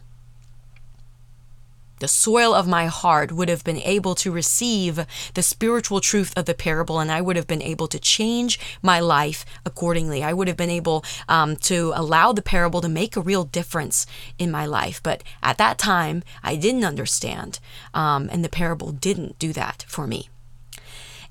The 2.02 2.08
soil 2.08 2.54
of 2.54 2.68
my 2.68 2.88
heart 2.88 3.32
would 3.32 3.48
have 3.48 3.64
been 3.64 3.78
able 3.78 4.16
to 4.16 4.32
receive 4.32 5.06
the 5.36 5.44
spiritual 5.44 6.02
truth 6.02 6.34
of 6.36 6.46
the 6.46 6.56
parable, 6.56 7.00
and 7.00 7.12
I 7.12 7.22
would 7.22 7.36
have 7.36 7.48
been 7.48 7.62
able 7.62 7.88
to 7.88 8.00
change 8.00 8.60
my 8.82 9.00
life 9.00 9.46
accordingly. 9.66 10.24
I 10.24 10.34
would 10.34 10.48
have 10.48 10.58
been 10.58 10.70
able 10.70 11.06
um, 11.30 11.56
to 11.58 11.94
allow 11.96 12.34
the 12.34 12.42
parable 12.42 12.82
to 12.82 12.90
make 12.90 13.16
a 13.16 13.22
real 13.22 13.44
difference 13.44 14.08
in 14.40 14.50
my 14.50 14.66
life. 14.66 15.00
But 15.02 15.24
at 15.44 15.60
that 15.60 15.78
time, 15.78 16.24
I 16.44 16.56
didn't 16.56 16.84
understand, 16.84 17.60
um, 17.94 18.30
and 18.32 18.44
the 18.44 18.50
parable 18.50 18.92
didn't 18.92 19.38
do 19.38 19.54
that 19.54 19.86
for 19.88 20.08
me. 20.08 20.30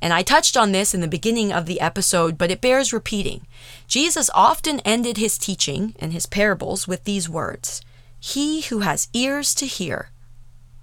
And 0.01 0.13
I 0.13 0.23
touched 0.23 0.57
on 0.57 0.73
this 0.73 0.95
in 0.95 1.01
the 1.01 1.09
beginning 1.09 1.53
of 1.53 1.67
the 1.67 1.81
episode, 1.81 2.39
but 2.39 2.51
it 2.51 2.61
bears 2.61 2.93
repeating. 2.93 3.47
Jesus 3.89 4.31
often 4.35 4.81
ended 4.81 5.17
his 5.17 5.37
teaching 5.37 5.97
and 5.99 6.13
his 6.13 6.27
parables 6.27 6.87
with 6.87 7.05
these 7.05 7.29
words 7.29 7.83
He 8.21 8.63
who 8.63 8.79
has 8.81 9.09
ears 9.13 9.55
to 9.57 9.67
hear, 9.67 10.11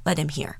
let 0.07 0.17
him 0.17 0.29
hear. 0.29 0.57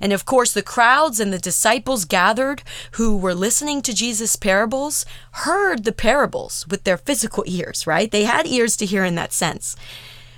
And 0.00 0.12
of 0.12 0.24
course, 0.24 0.52
the 0.52 0.62
crowds 0.62 1.20
and 1.20 1.32
the 1.32 1.38
disciples 1.38 2.04
gathered 2.04 2.62
who 2.92 3.16
were 3.16 3.34
listening 3.34 3.82
to 3.82 3.94
Jesus' 3.94 4.36
parables 4.36 5.04
heard 5.32 5.84
the 5.84 5.92
parables 5.92 6.66
with 6.68 6.84
their 6.84 6.96
physical 6.96 7.44
ears, 7.46 7.86
right? 7.86 8.10
They 8.10 8.24
had 8.24 8.46
ears 8.46 8.76
to 8.76 8.86
hear 8.86 9.04
in 9.04 9.16
that 9.16 9.32
sense. 9.32 9.76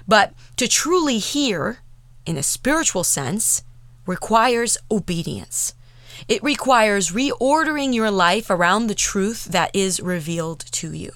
But 0.09 0.33
to 0.57 0.67
truly 0.67 1.19
hear, 1.19 1.79
in 2.27 2.37
a 2.37 2.43
spiritual 2.43 3.05
sense, 3.05 3.63
requires 4.07 4.79
obedience. 4.91 5.75
It 6.29 6.43
requires 6.43 7.11
reordering 7.11 7.95
your 7.95 8.11
life 8.11 8.49
around 8.51 8.87
the 8.87 8.95
truth 8.95 9.45
that 9.47 9.71
is 9.75 10.01
revealed 10.01 10.61
to 10.73 10.93
you. 10.93 11.13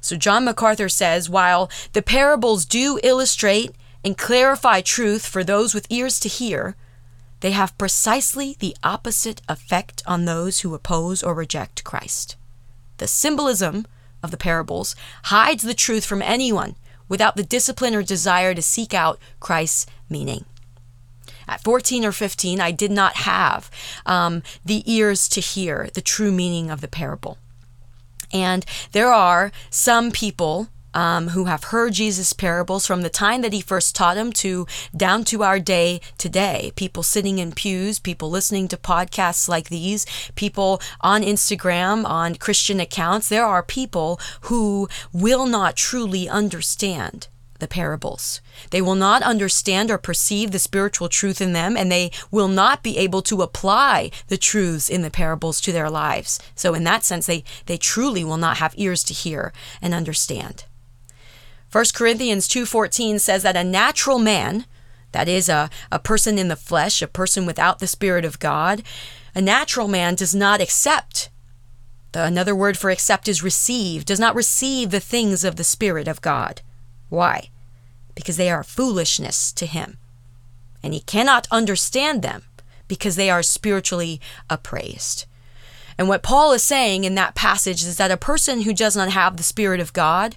So, 0.00 0.16
John 0.16 0.44
MacArthur 0.44 0.88
says 0.88 1.30
while 1.30 1.70
the 1.92 2.02
parables 2.02 2.64
do 2.64 2.98
illustrate 3.04 3.70
and 4.04 4.18
clarify 4.18 4.80
truth 4.80 5.26
for 5.26 5.44
those 5.44 5.74
with 5.74 5.86
ears 5.90 6.18
to 6.20 6.28
hear, 6.28 6.76
they 7.40 7.52
have 7.52 7.76
precisely 7.78 8.56
the 8.58 8.76
opposite 8.82 9.42
effect 9.48 10.02
on 10.06 10.24
those 10.24 10.60
who 10.60 10.74
oppose 10.74 11.22
or 11.22 11.34
reject 11.34 11.84
Christ. 11.84 12.36
The 12.98 13.08
symbolism 13.08 13.86
of 14.22 14.30
the 14.30 14.36
parables 14.36 14.94
hides 15.24 15.64
the 15.64 15.74
truth 15.74 16.04
from 16.04 16.22
anyone 16.22 16.76
without 17.08 17.36
the 17.36 17.42
discipline 17.42 17.94
or 17.94 18.02
desire 18.02 18.54
to 18.54 18.62
seek 18.62 18.94
out 18.94 19.18
Christ's 19.40 19.86
meaning. 20.08 20.44
At 21.48 21.62
14 21.62 22.04
or 22.04 22.12
15, 22.12 22.60
I 22.60 22.70
did 22.70 22.90
not 22.90 23.16
have 23.16 23.70
um, 24.06 24.42
the 24.64 24.82
ears 24.90 25.28
to 25.30 25.40
hear 25.40 25.90
the 25.92 26.00
true 26.00 26.30
meaning 26.30 26.70
of 26.70 26.80
the 26.80 26.88
parable. 26.88 27.38
And 28.32 28.64
there 28.92 29.12
are 29.12 29.52
some 29.68 30.10
people 30.10 30.68
um, 30.94 31.28
who 31.28 31.44
have 31.44 31.64
heard 31.64 31.92
Jesus' 31.94 32.32
parables 32.32 32.86
from 32.86 33.02
the 33.02 33.10
time 33.10 33.42
that 33.42 33.52
he 33.52 33.60
first 33.60 33.94
taught 33.94 34.14
them 34.14 34.32
to 34.32 34.66
down 34.96 35.24
to 35.24 35.42
our 35.42 35.58
day 35.58 36.00
today. 36.18 36.72
People 36.76 37.02
sitting 37.02 37.38
in 37.38 37.52
pews, 37.52 37.98
people 37.98 38.30
listening 38.30 38.68
to 38.68 38.76
podcasts 38.76 39.48
like 39.48 39.68
these, 39.68 40.06
people 40.34 40.80
on 41.00 41.22
Instagram, 41.22 42.04
on 42.04 42.34
Christian 42.34 42.80
accounts. 42.80 43.28
There 43.28 43.46
are 43.46 43.62
people 43.62 44.20
who 44.42 44.88
will 45.12 45.46
not 45.46 45.76
truly 45.76 46.28
understand 46.28 47.28
the 47.62 47.68
parables. 47.68 48.40
They 48.70 48.82
will 48.82 48.96
not 48.96 49.22
understand 49.22 49.90
or 49.90 49.96
perceive 49.96 50.50
the 50.50 50.58
spiritual 50.58 51.08
truth 51.08 51.40
in 51.40 51.52
them, 51.52 51.76
and 51.76 51.90
they 51.90 52.10
will 52.30 52.48
not 52.48 52.82
be 52.82 52.98
able 52.98 53.22
to 53.22 53.40
apply 53.40 54.10
the 54.26 54.36
truths 54.36 54.90
in 54.90 55.02
the 55.02 55.10
parables 55.10 55.60
to 55.62 55.72
their 55.72 55.88
lives. 55.88 56.40
So, 56.56 56.74
in 56.74 56.82
that 56.84 57.04
sense, 57.04 57.26
they, 57.26 57.44
they 57.66 57.78
truly 57.78 58.24
will 58.24 58.36
not 58.36 58.56
have 58.56 58.74
ears 58.76 59.04
to 59.04 59.14
hear 59.14 59.52
and 59.80 59.94
understand. 59.94 60.64
1 61.72 61.84
Corinthians 61.94 62.46
2:14 62.46 63.18
says 63.18 63.42
that 63.42 63.56
a 63.56 63.64
natural 63.64 64.18
man, 64.18 64.66
that 65.12 65.28
is 65.28 65.48
a, 65.48 65.70
a 65.90 65.98
person 65.98 66.38
in 66.38 66.48
the 66.48 66.56
flesh, 66.56 67.02
a 67.02 67.08
person 67.08 67.46
without 67.46 67.78
the 67.78 67.86
spirit 67.86 68.24
of 68.24 68.38
God, 68.38 68.82
a 69.34 69.40
natural 69.40 69.88
man 69.88 70.14
does 70.14 70.34
not 70.34 70.60
accept 70.60 71.30
the, 72.12 72.24
another 72.24 72.54
word 72.54 72.76
for 72.76 72.90
accept 72.90 73.26
is 73.26 73.42
receive, 73.42 74.04
does 74.04 74.20
not 74.20 74.34
receive 74.34 74.90
the 74.90 75.00
things 75.00 75.44
of 75.44 75.56
the 75.56 75.64
Spirit 75.64 76.06
of 76.06 76.20
God. 76.20 76.60
Why? 77.08 77.48
Because 78.14 78.36
they 78.36 78.50
are 78.50 78.62
foolishness 78.62 79.52
to 79.52 79.66
him. 79.66 79.98
And 80.82 80.92
he 80.92 81.00
cannot 81.00 81.48
understand 81.50 82.22
them 82.22 82.42
because 82.86 83.16
they 83.16 83.30
are 83.30 83.42
spiritually 83.42 84.20
appraised. 84.50 85.24
And 85.98 86.08
what 86.08 86.22
Paul 86.22 86.52
is 86.52 86.62
saying 86.62 87.04
in 87.04 87.14
that 87.16 87.34
passage 87.34 87.82
is 87.82 87.96
that 87.96 88.10
a 88.10 88.16
person 88.16 88.62
who 88.62 88.72
does 88.72 88.96
not 88.96 89.10
have 89.10 89.36
the 89.36 89.42
Spirit 89.42 89.80
of 89.80 89.92
God 89.92 90.36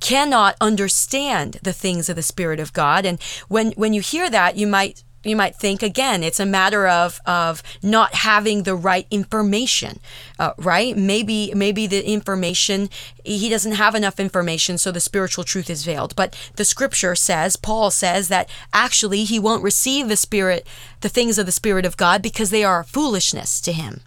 cannot 0.00 0.56
understand 0.60 1.58
the 1.62 1.72
things 1.72 2.08
of 2.08 2.16
the 2.16 2.22
Spirit 2.22 2.60
of 2.60 2.72
God. 2.72 3.04
And 3.04 3.20
when, 3.48 3.72
when 3.72 3.92
you 3.92 4.00
hear 4.00 4.30
that, 4.30 4.56
you 4.56 4.66
might 4.66 5.02
you 5.22 5.36
might 5.36 5.54
think 5.54 5.82
again 5.82 6.22
it's 6.22 6.40
a 6.40 6.46
matter 6.46 6.86
of 6.88 7.20
of 7.26 7.62
not 7.82 8.14
having 8.14 8.62
the 8.62 8.74
right 8.74 9.06
information 9.10 10.00
uh, 10.38 10.52
right? 10.56 10.96
Maybe 10.96 11.52
maybe 11.54 11.86
the 11.86 12.06
information 12.06 12.88
he 13.24 13.48
doesn't 13.50 13.72
have 13.72 13.94
enough 13.94 14.18
information 14.18 14.78
so 14.78 14.90
the 14.90 15.00
spiritual 15.00 15.44
truth 15.44 15.68
is 15.68 15.84
veiled. 15.84 16.16
But 16.16 16.34
the 16.56 16.64
scripture 16.64 17.14
says 17.14 17.56
paul 17.56 17.90
says 17.90 18.28
that 18.28 18.48
actually 18.72 19.24
he 19.24 19.38
won't 19.38 19.62
receive 19.62 20.08
the 20.08 20.16
spirit 20.16 20.66
the 21.00 21.08
things 21.08 21.38
of 21.38 21.46
the 21.46 21.52
spirit 21.52 21.84
of 21.84 21.96
god 21.96 22.22
because 22.22 22.50
they 22.50 22.64
are 22.64 22.84
foolishness 22.84 23.60
to 23.60 23.72
him 23.72 24.00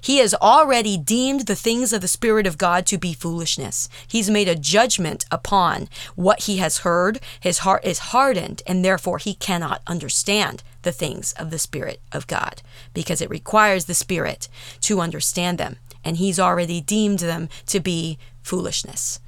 he 0.00 0.18
has 0.18 0.34
already 0.34 0.96
deemed 0.96 1.46
the 1.46 1.54
things 1.54 1.92
of 1.92 2.00
the 2.00 2.08
Spirit 2.08 2.46
of 2.46 2.58
God 2.58 2.86
to 2.86 2.98
be 2.98 3.12
foolishness. 3.12 3.88
He's 4.06 4.30
made 4.30 4.48
a 4.48 4.54
judgment 4.54 5.24
upon 5.30 5.88
what 6.14 6.44
he 6.44 6.58
has 6.58 6.78
heard. 6.78 7.20
His 7.40 7.58
heart 7.58 7.84
is 7.84 7.98
hardened, 7.98 8.62
and 8.66 8.84
therefore 8.84 9.18
he 9.18 9.34
cannot 9.34 9.82
understand 9.86 10.62
the 10.82 10.92
things 10.92 11.32
of 11.34 11.50
the 11.50 11.58
Spirit 11.58 12.00
of 12.12 12.26
God 12.26 12.62
because 12.94 13.20
it 13.20 13.30
requires 13.30 13.84
the 13.84 13.94
Spirit 13.94 14.48
to 14.82 15.00
understand 15.00 15.58
them. 15.58 15.76
And 16.04 16.16
he's 16.16 16.40
already 16.40 16.80
deemed 16.80 17.18
them 17.18 17.48
to 17.66 17.80
be 17.80 18.18
foolishness. 18.42 19.20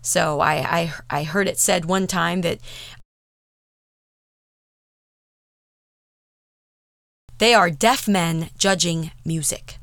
So 0.00 0.40
I, 0.40 0.54
I, 0.54 0.92
I 1.10 1.22
heard 1.24 1.48
it 1.48 1.58
said 1.58 1.86
one 1.86 2.06
time 2.06 2.42
that 2.42 2.58
they 7.38 7.54
are 7.54 7.70
deaf 7.70 8.06
men 8.06 8.50
judging 8.56 9.10
music. 9.24 9.78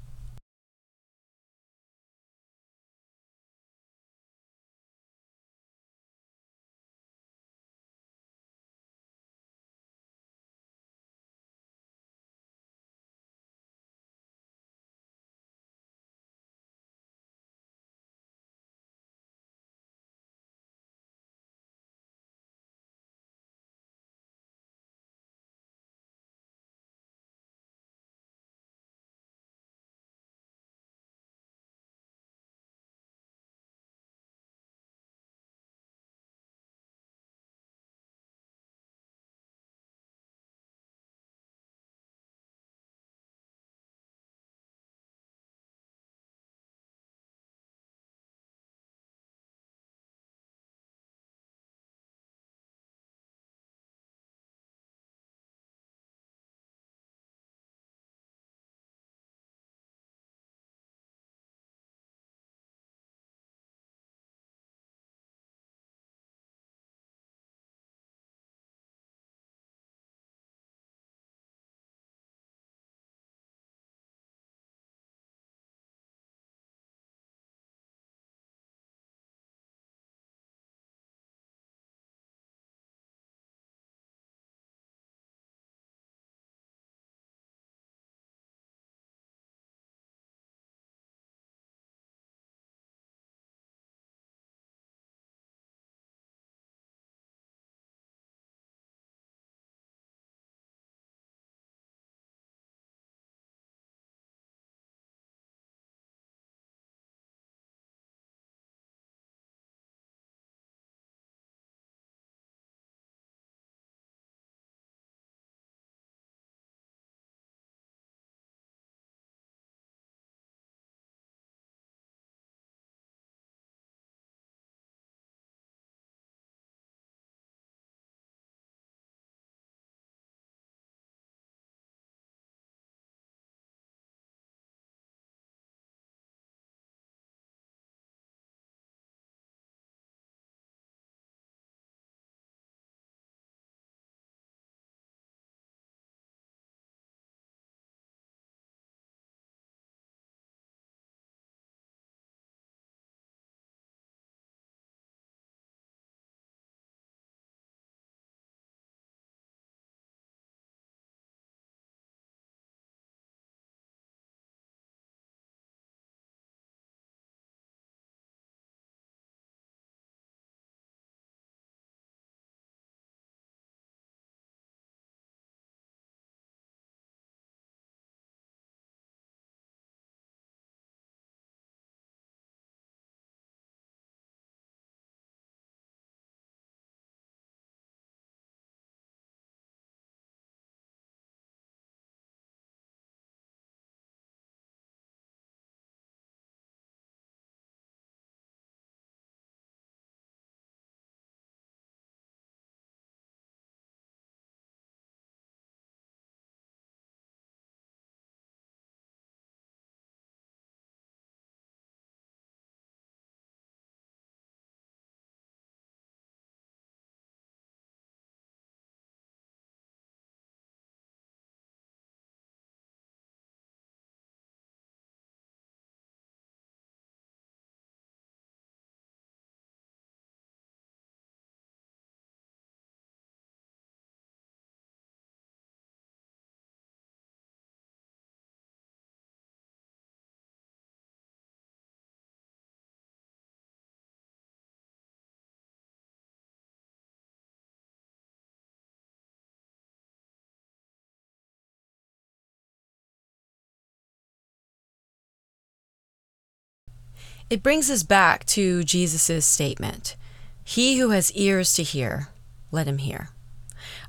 It 257.52 257.62
brings 257.62 257.92
us 257.92 258.02
back 258.02 258.46
to 258.46 258.82
Jesus' 258.82 259.46
statement 259.46 260.16
He 260.64 261.00
who 261.00 261.10
has 261.10 261.34
ears 261.34 261.74
to 261.74 261.84
hear, 261.84 262.30
let 262.72 262.88
him 262.88 263.00
hear. 263.00 263.32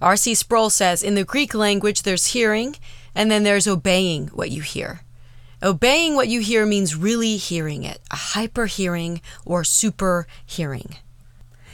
R.C. 0.00 0.36
Sproul 0.36 0.70
says 0.70 1.02
in 1.02 1.16
the 1.16 1.24
Greek 1.24 1.52
language, 1.52 2.02
there's 2.02 2.26
hearing, 2.26 2.76
and 3.16 3.32
then 3.32 3.42
there's 3.42 3.66
obeying 3.66 4.28
what 4.28 4.52
you 4.52 4.62
hear. 4.62 5.00
Obeying 5.60 6.14
what 6.14 6.28
you 6.28 6.38
hear 6.38 6.64
means 6.64 6.94
really 6.94 7.36
hearing 7.36 7.82
it, 7.82 8.00
a 8.12 8.16
hyper 8.16 8.66
hearing 8.66 9.20
or 9.44 9.64
super 9.64 10.28
hearing. 10.46 10.94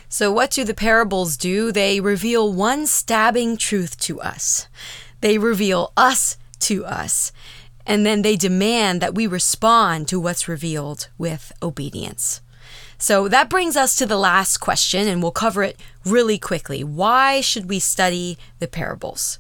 So, 0.09 0.33
what 0.33 0.51
do 0.51 0.65
the 0.65 0.73
parables 0.73 1.37
do? 1.37 1.71
They 1.71 2.01
reveal 2.01 2.51
one 2.51 2.87
stabbing 2.87 3.59
truth 3.59 4.01
to 4.01 4.23
us. 4.23 4.69
They 5.21 5.37
reveal 5.37 5.93
us 5.99 6.39
to 6.61 6.87
us. 6.87 7.31
And 7.89 8.07
then 8.07 8.23
they 8.23 8.37
demand 8.37 9.01
that 9.01 9.15
we 9.15 9.27
respond 9.27 10.07
to 10.09 10.21
what's 10.21 10.47
revealed 10.47 11.09
with 11.19 11.51
obedience. 11.61 12.41
So 12.99 13.29
that 13.29 13.49
brings 13.49 13.77
us 13.77 13.97
to 13.97 14.07
the 14.07 14.19
last 14.19 14.59
question, 14.59 15.09
and 15.09 15.23
we'll 15.23 15.33
cover 15.33 15.63
it 15.63 15.81
really 16.05 16.39
quickly. 16.39 16.85
Why 16.85 17.41
should 17.41 17.69
we 17.69 17.79
study 17.79 18.37
the 18.59 18.69
parables? 18.69 19.39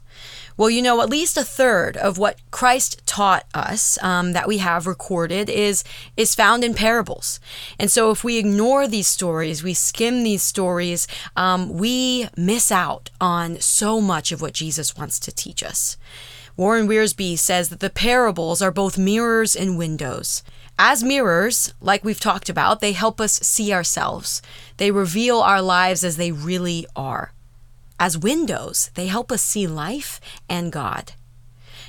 Well, 0.57 0.71
you 0.71 0.83
know, 0.83 1.03
at 1.03 1.11
least 1.11 1.37
a 1.37 1.45
third 1.45 1.97
of 1.97 2.19
what 2.19 2.41
Christ 2.51 3.01
taught 3.07 3.47
us 3.55 3.97
um, 4.03 4.33
that 4.33 4.49
we 4.49 4.59
have 4.59 4.89
recorded 4.89 5.49
is 5.49 5.85
is 6.17 6.35
found 6.35 6.65
in 6.65 6.75
parables. 6.75 7.39
And 7.79 7.91
so, 7.91 8.11
if 8.11 8.25
we 8.25 8.39
ignore 8.39 8.89
these 8.89 9.07
stories, 9.07 9.63
we 9.63 9.75
skim 9.75 10.25
these 10.25 10.43
stories, 10.43 11.07
um, 11.37 11.69
we 11.69 12.29
miss 12.37 12.73
out 12.73 13.11
on 13.21 13.61
so 13.61 14.01
much 14.01 14.33
of 14.33 14.41
what 14.41 14.53
Jesus 14.53 14.97
wants 14.97 15.21
to 15.21 15.33
teach 15.33 15.63
us. 15.63 15.97
Warren 16.59 16.89
Wiersbe 16.89 17.39
says 17.39 17.69
that 17.69 17.79
the 17.79 17.89
parables 17.89 18.61
are 18.61 18.73
both 18.73 18.99
mirrors 18.99 19.55
and 19.55 19.79
windows. 19.79 20.43
As 20.77 21.05
mirrors, 21.05 21.73
like 21.81 22.03
we've 22.03 22.19
talked 22.19 22.49
about, 22.49 22.81
they 22.81 22.91
help 22.91 23.21
us 23.21 23.35
see 23.35 23.73
ourselves. 23.73 24.43
They 24.77 24.91
reveal 24.91 25.39
our 25.39 25.63
lives 25.63 26.03
as 26.03 26.17
they 26.17 26.33
really 26.33 26.85
are. 26.97 27.33
As 28.01 28.19
windows, 28.19 28.91
they 28.97 29.07
help 29.07 29.31
us 29.31 29.41
see 29.41 29.69
life 29.69 30.21
and 30.49 30.73
God. 30.73 31.13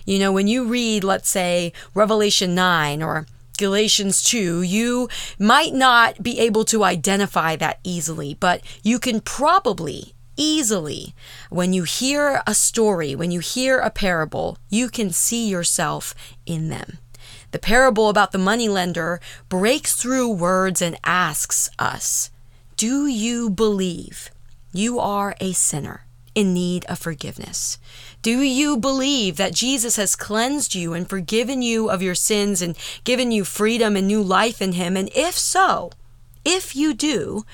You 0.05 0.19
know, 0.19 0.31
when 0.31 0.47
you 0.47 0.67
read, 0.67 1.03
let's 1.03 1.29
say, 1.29 1.73
Revelation 1.95 2.53
9 2.53 3.01
or 3.01 3.25
Galatians 3.57 4.21
2, 4.21 4.61
you 4.61 5.09
might 5.39 5.73
not 5.73 6.21
be 6.21 6.37
able 6.37 6.63
to 6.65 6.83
identify 6.83 7.55
that 7.55 7.79
easily, 7.83 8.37
but 8.39 8.61
you 8.83 8.99
can 8.99 9.19
probably 9.19 10.13
easily, 10.39 11.13
when 11.51 11.73
you 11.73 11.83
hear 11.83 12.41
a 12.47 12.55
story, 12.55 13.13
when 13.13 13.29
you 13.29 13.41
hear 13.41 13.77
a 13.77 13.91
parable, 13.91 14.57
you 14.69 14.89
can 14.89 15.11
see 15.11 15.47
yourself 15.47 16.15
in 16.47 16.69
them. 16.69 16.97
The 17.51 17.59
parable 17.59 18.09
about 18.09 18.31
the 18.31 18.37
moneylender 18.37 19.19
breaks 19.49 19.95
through 19.95 20.33
words 20.33 20.81
and 20.81 20.97
asks 21.03 21.69
us, 21.77 22.31
Do 22.77 23.05
you 23.05 23.49
believe 23.49 24.31
you 24.71 24.99
are 24.99 25.35
a 25.39 25.51
sinner 25.51 26.05
in 26.33 26.53
need 26.53 26.85
of 26.85 26.99
forgiveness? 26.99 27.77
Do 28.21 28.41
you 28.41 28.77
believe 28.77 29.37
that 29.37 29.53
Jesus 29.53 29.95
has 29.95 30.15
cleansed 30.15 30.75
you 30.75 30.93
and 30.93 31.09
forgiven 31.09 31.61
you 31.61 31.89
of 31.89 32.01
your 32.01 32.15
sins 32.15 32.61
and 32.61 32.77
given 33.03 33.31
you 33.31 33.43
freedom 33.43 33.95
and 33.95 34.07
new 34.07 34.21
life 34.21 34.61
in 34.61 34.73
Him? 34.73 34.95
And 34.95 35.09
if 35.15 35.37
so, 35.37 35.91
if 36.45 36.75
you 36.75 36.93
do, 36.93 37.45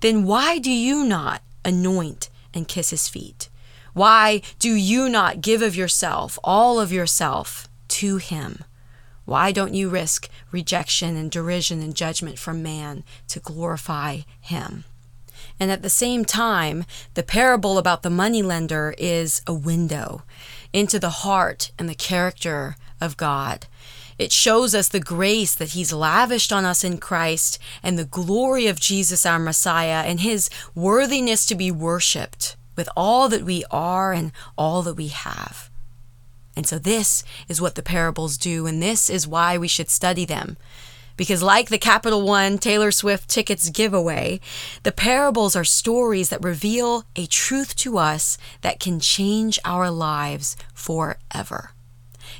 then 0.00 0.24
why 0.24 0.58
do 0.58 0.70
you 0.70 1.04
not 1.04 1.42
anoint 1.64 2.30
and 2.54 2.68
kiss 2.68 2.90
His 2.90 3.08
feet? 3.08 3.48
Why 3.92 4.42
do 4.58 4.74
you 4.74 5.08
not 5.08 5.40
give 5.40 5.62
of 5.62 5.76
yourself, 5.76 6.38
all 6.44 6.78
of 6.78 6.92
yourself, 6.92 7.68
to 7.88 8.18
Him? 8.18 8.64
Why 9.28 9.52
don't 9.52 9.74
you 9.74 9.90
risk 9.90 10.30
rejection 10.52 11.14
and 11.14 11.30
derision 11.30 11.82
and 11.82 11.94
judgment 11.94 12.38
from 12.38 12.62
man 12.62 13.04
to 13.28 13.40
glorify 13.40 14.20
him? 14.40 14.84
And 15.60 15.70
at 15.70 15.82
the 15.82 15.90
same 15.90 16.24
time, 16.24 16.86
the 17.12 17.22
parable 17.22 17.76
about 17.76 18.02
the 18.02 18.08
moneylender 18.08 18.94
is 18.96 19.42
a 19.46 19.52
window 19.52 20.22
into 20.72 20.98
the 20.98 21.10
heart 21.10 21.72
and 21.78 21.90
the 21.90 21.94
character 21.94 22.76
of 23.02 23.18
God. 23.18 23.66
It 24.18 24.32
shows 24.32 24.74
us 24.74 24.88
the 24.88 25.00
grace 25.00 25.54
that 25.54 25.70
He's 25.70 25.92
lavished 25.92 26.52
on 26.52 26.64
us 26.64 26.82
in 26.82 26.98
Christ 26.98 27.58
and 27.82 27.96
the 27.96 28.04
glory 28.04 28.66
of 28.66 28.80
Jesus, 28.80 29.24
our 29.24 29.38
Messiah, 29.38 30.02
and 30.04 30.20
His 30.20 30.50
worthiness 30.74 31.46
to 31.46 31.54
be 31.54 31.70
worshiped 31.70 32.56
with 32.74 32.88
all 32.96 33.28
that 33.28 33.44
we 33.44 33.64
are 33.70 34.12
and 34.12 34.32
all 34.56 34.82
that 34.82 34.94
we 34.94 35.08
have. 35.08 35.70
And 36.56 36.66
so, 36.66 36.78
this 36.78 37.22
is 37.48 37.60
what 37.60 37.76
the 37.76 37.82
parables 37.82 38.36
do, 38.36 38.66
and 38.66 38.82
this 38.82 39.08
is 39.08 39.28
why 39.28 39.56
we 39.56 39.68
should 39.68 39.88
study 39.88 40.24
them. 40.24 40.56
Because, 41.16 41.42
like 41.42 41.68
the 41.68 41.78
Capital 41.78 42.22
One 42.22 42.58
Taylor 42.58 42.90
Swift 42.90 43.28
tickets 43.28 43.70
giveaway, 43.70 44.40
the 44.82 44.92
parables 44.92 45.54
are 45.54 45.64
stories 45.64 46.30
that 46.30 46.42
reveal 46.42 47.04
a 47.14 47.26
truth 47.26 47.76
to 47.76 47.98
us 47.98 48.38
that 48.62 48.80
can 48.80 48.98
change 48.98 49.58
our 49.64 49.90
lives 49.90 50.56
forever. 50.74 51.72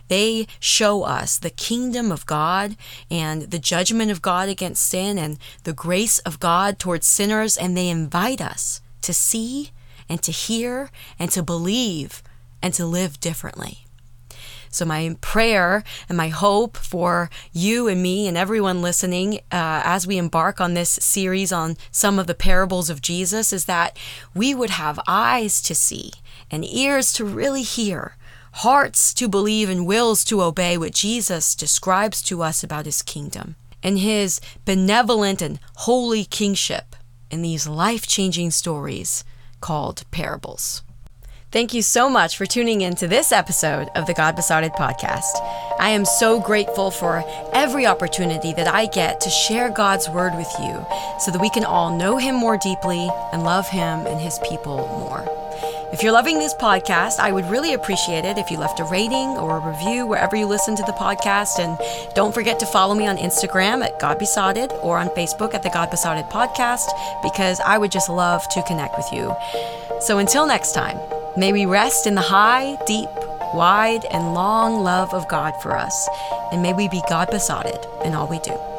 They 0.08 0.46
show 0.58 1.02
us 1.02 1.38
the 1.38 1.50
kingdom 1.50 2.10
of 2.10 2.26
God 2.26 2.76
and 3.10 3.42
the 3.42 3.58
judgment 3.58 4.10
of 4.10 4.22
God 4.22 4.48
against 4.48 4.86
sin 4.86 5.18
and 5.18 5.38
the 5.64 5.72
grace 5.72 6.18
of 6.20 6.40
God 6.40 6.78
towards 6.78 7.06
sinners, 7.06 7.56
and 7.56 7.76
they 7.76 7.88
invite 7.88 8.40
us 8.40 8.80
to 9.02 9.12
see 9.12 9.70
and 10.08 10.22
to 10.22 10.32
hear 10.32 10.90
and 11.18 11.30
to 11.30 11.42
believe 11.42 12.22
and 12.62 12.74
to 12.74 12.86
live 12.86 13.20
differently. 13.20 13.84
So, 14.70 14.84
my 14.84 15.16
prayer 15.20 15.82
and 16.08 16.16
my 16.18 16.28
hope 16.28 16.76
for 16.76 17.30
you 17.52 17.88
and 17.88 18.02
me 18.02 18.26
and 18.26 18.36
everyone 18.36 18.82
listening 18.82 19.36
uh, 19.50 19.82
as 19.84 20.06
we 20.06 20.18
embark 20.18 20.60
on 20.60 20.74
this 20.74 20.90
series 20.90 21.52
on 21.52 21.76
some 21.90 22.18
of 22.18 22.26
the 22.26 22.34
parables 22.34 22.90
of 22.90 23.00
Jesus 23.00 23.52
is 23.52 23.64
that 23.64 23.96
we 24.34 24.54
would 24.54 24.70
have 24.70 25.00
eyes 25.06 25.62
to 25.62 25.74
see 25.74 26.12
and 26.50 26.64
ears 26.64 27.12
to 27.14 27.24
really 27.24 27.62
hear, 27.62 28.16
hearts 28.52 29.14
to 29.14 29.28
believe, 29.28 29.68
and 29.68 29.86
wills 29.86 30.24
to 30.24 30.42
obey 30.42 30.76
what 30.76 30.94
Jesus 30.94 31.54
describes 31.54 32.22
to 32.22 32.42
us 32.42 32.62
about 32.62 32.86
his 32.86 33.02
kingdom 33.02 33.56
and 33.82 33.98
his 33.98 34.40
benevolent 34.64 35.40
and 35.40 35.60
holy 35.76 36.24
kingship 36.24 36.96
in 37.30 37.42
these 37.42 37.68
life 37.68 38.06
changing 38.06 38.50
stories 38.50 39.24
called 39.60 40.04
parables. 40.10 40.82
Thank 41.50 41.72
you 41.72 41.80
so 41.80 42.10
much 42.10 42.36
for 42.36 42.44
tuning 42.44 42.82
in 42.82 42.94
to 42.96 43.08
this 43.08 43.32
episode 43.32 43.88
of 43.94 44.06
the 44.06 44.12
God 44.12 44.36
Besotted 44.36 44.72
podcast. 44.72 45.32
I 45.78 45.88
am 45.90 46.04
so 46.04 46.38
grateful 46.40 46.90
for 46.90 47.24
every 47.54 47.86
opportunity 47.86 48.52
that 48.52 48.68
I 48.68 48.84
get 48.84 49.22
to 49.22 49.30
share 49.30 49.70
God's 49.70 50.10
word 50.10 50.34
with 50.36 50.52
you 50.60 50.84
so 51.18 51.30
that 51.30 51.40
we 51.40 51.48
can 51.48 51.64
all 51.64 51.96
know 51.96 52.18
Him 52.18 52.34
more 52.34 52.58
deeply 52.58 53.08
and 53.32 53.44
love 53.44 53.66
Him 53.66 54.06
and 54.06 54.20
His 54.20 54.38
people 54.40 54.76
more. 54.76 55.24
If 55.92 56.02
you're 56.02 56.12
loving 56.12 56.38
this 56.38 56.54
podcast, 56.54 57.18
I 57.18 57.32
would 57.32 57.46
really 57.46 57.72
appreciate 57.74 58.24
it 58.24 58.38
if 58.38 58.50
you 58.50 58.58
left 58.58 58.80
a 58.80 58.84
rating 58.84 59.36
or 59.38 59.56
a 59.56 59.60
review 59.60 60.06
wherever 60.06 60.36
you 60.36 60.46
listen 60.46 60.76
to 60.76 60.82
the 60.82 60.92
podcast. 60.92 61.58
And 61.58 61.78
don't 62.14 62.34
forget 62.34 62.60
to 62.60 62.66
follow 62.66 62.94
me 62.94 63.06
on 63.06 63.16
Instagram 63.16 63.84
at 63.84 63.98
God 63.98 64.18
Besotted 64.18 64.72
or 64.82 64.98
on 64.98 65.08
Facebook 65.08 65.54
at 65.54 65.62
the 65.62 65.70
God 65.70 65.90
Besotted 65.90 66.26
podcast 66.26 66.88
because 67.22 67.60
I 67.60 67.78
would 67.78 67.90
just 67.90 68.08
love 68.08 68.46
to 68.50 68.62
connect 68.64 68.96
with 68.96 69.06
you. 69.12 69.34
So 70.00 70.18
until 70.18 70.46
next 70.46 70.72
time, 70.72 70.98
May 71.38 71.52
we 71.52 71.66
rest 71.66 72.08
in 72.08 72.16
the 72.16 72.20
high, 72.20 72.76
deep, 72.84 73.08
wide, 73.54 74.04
and 74.10 74.34
long 74.34 74.82
love 74.82 75.14
of 75.14 75.28
God 75.28 75.54
for 75.62 75.76
us, 75.76 76.08
and 76.50 76.62
may 76.62 76.72
we 76.72 76.88
be 76.88 77.00
God 77.08 77.30
besotted 77.30 77.78
in 78.04 78.12
all 78.12 78.26
we 78.26 78.40
do. 78.40 78.77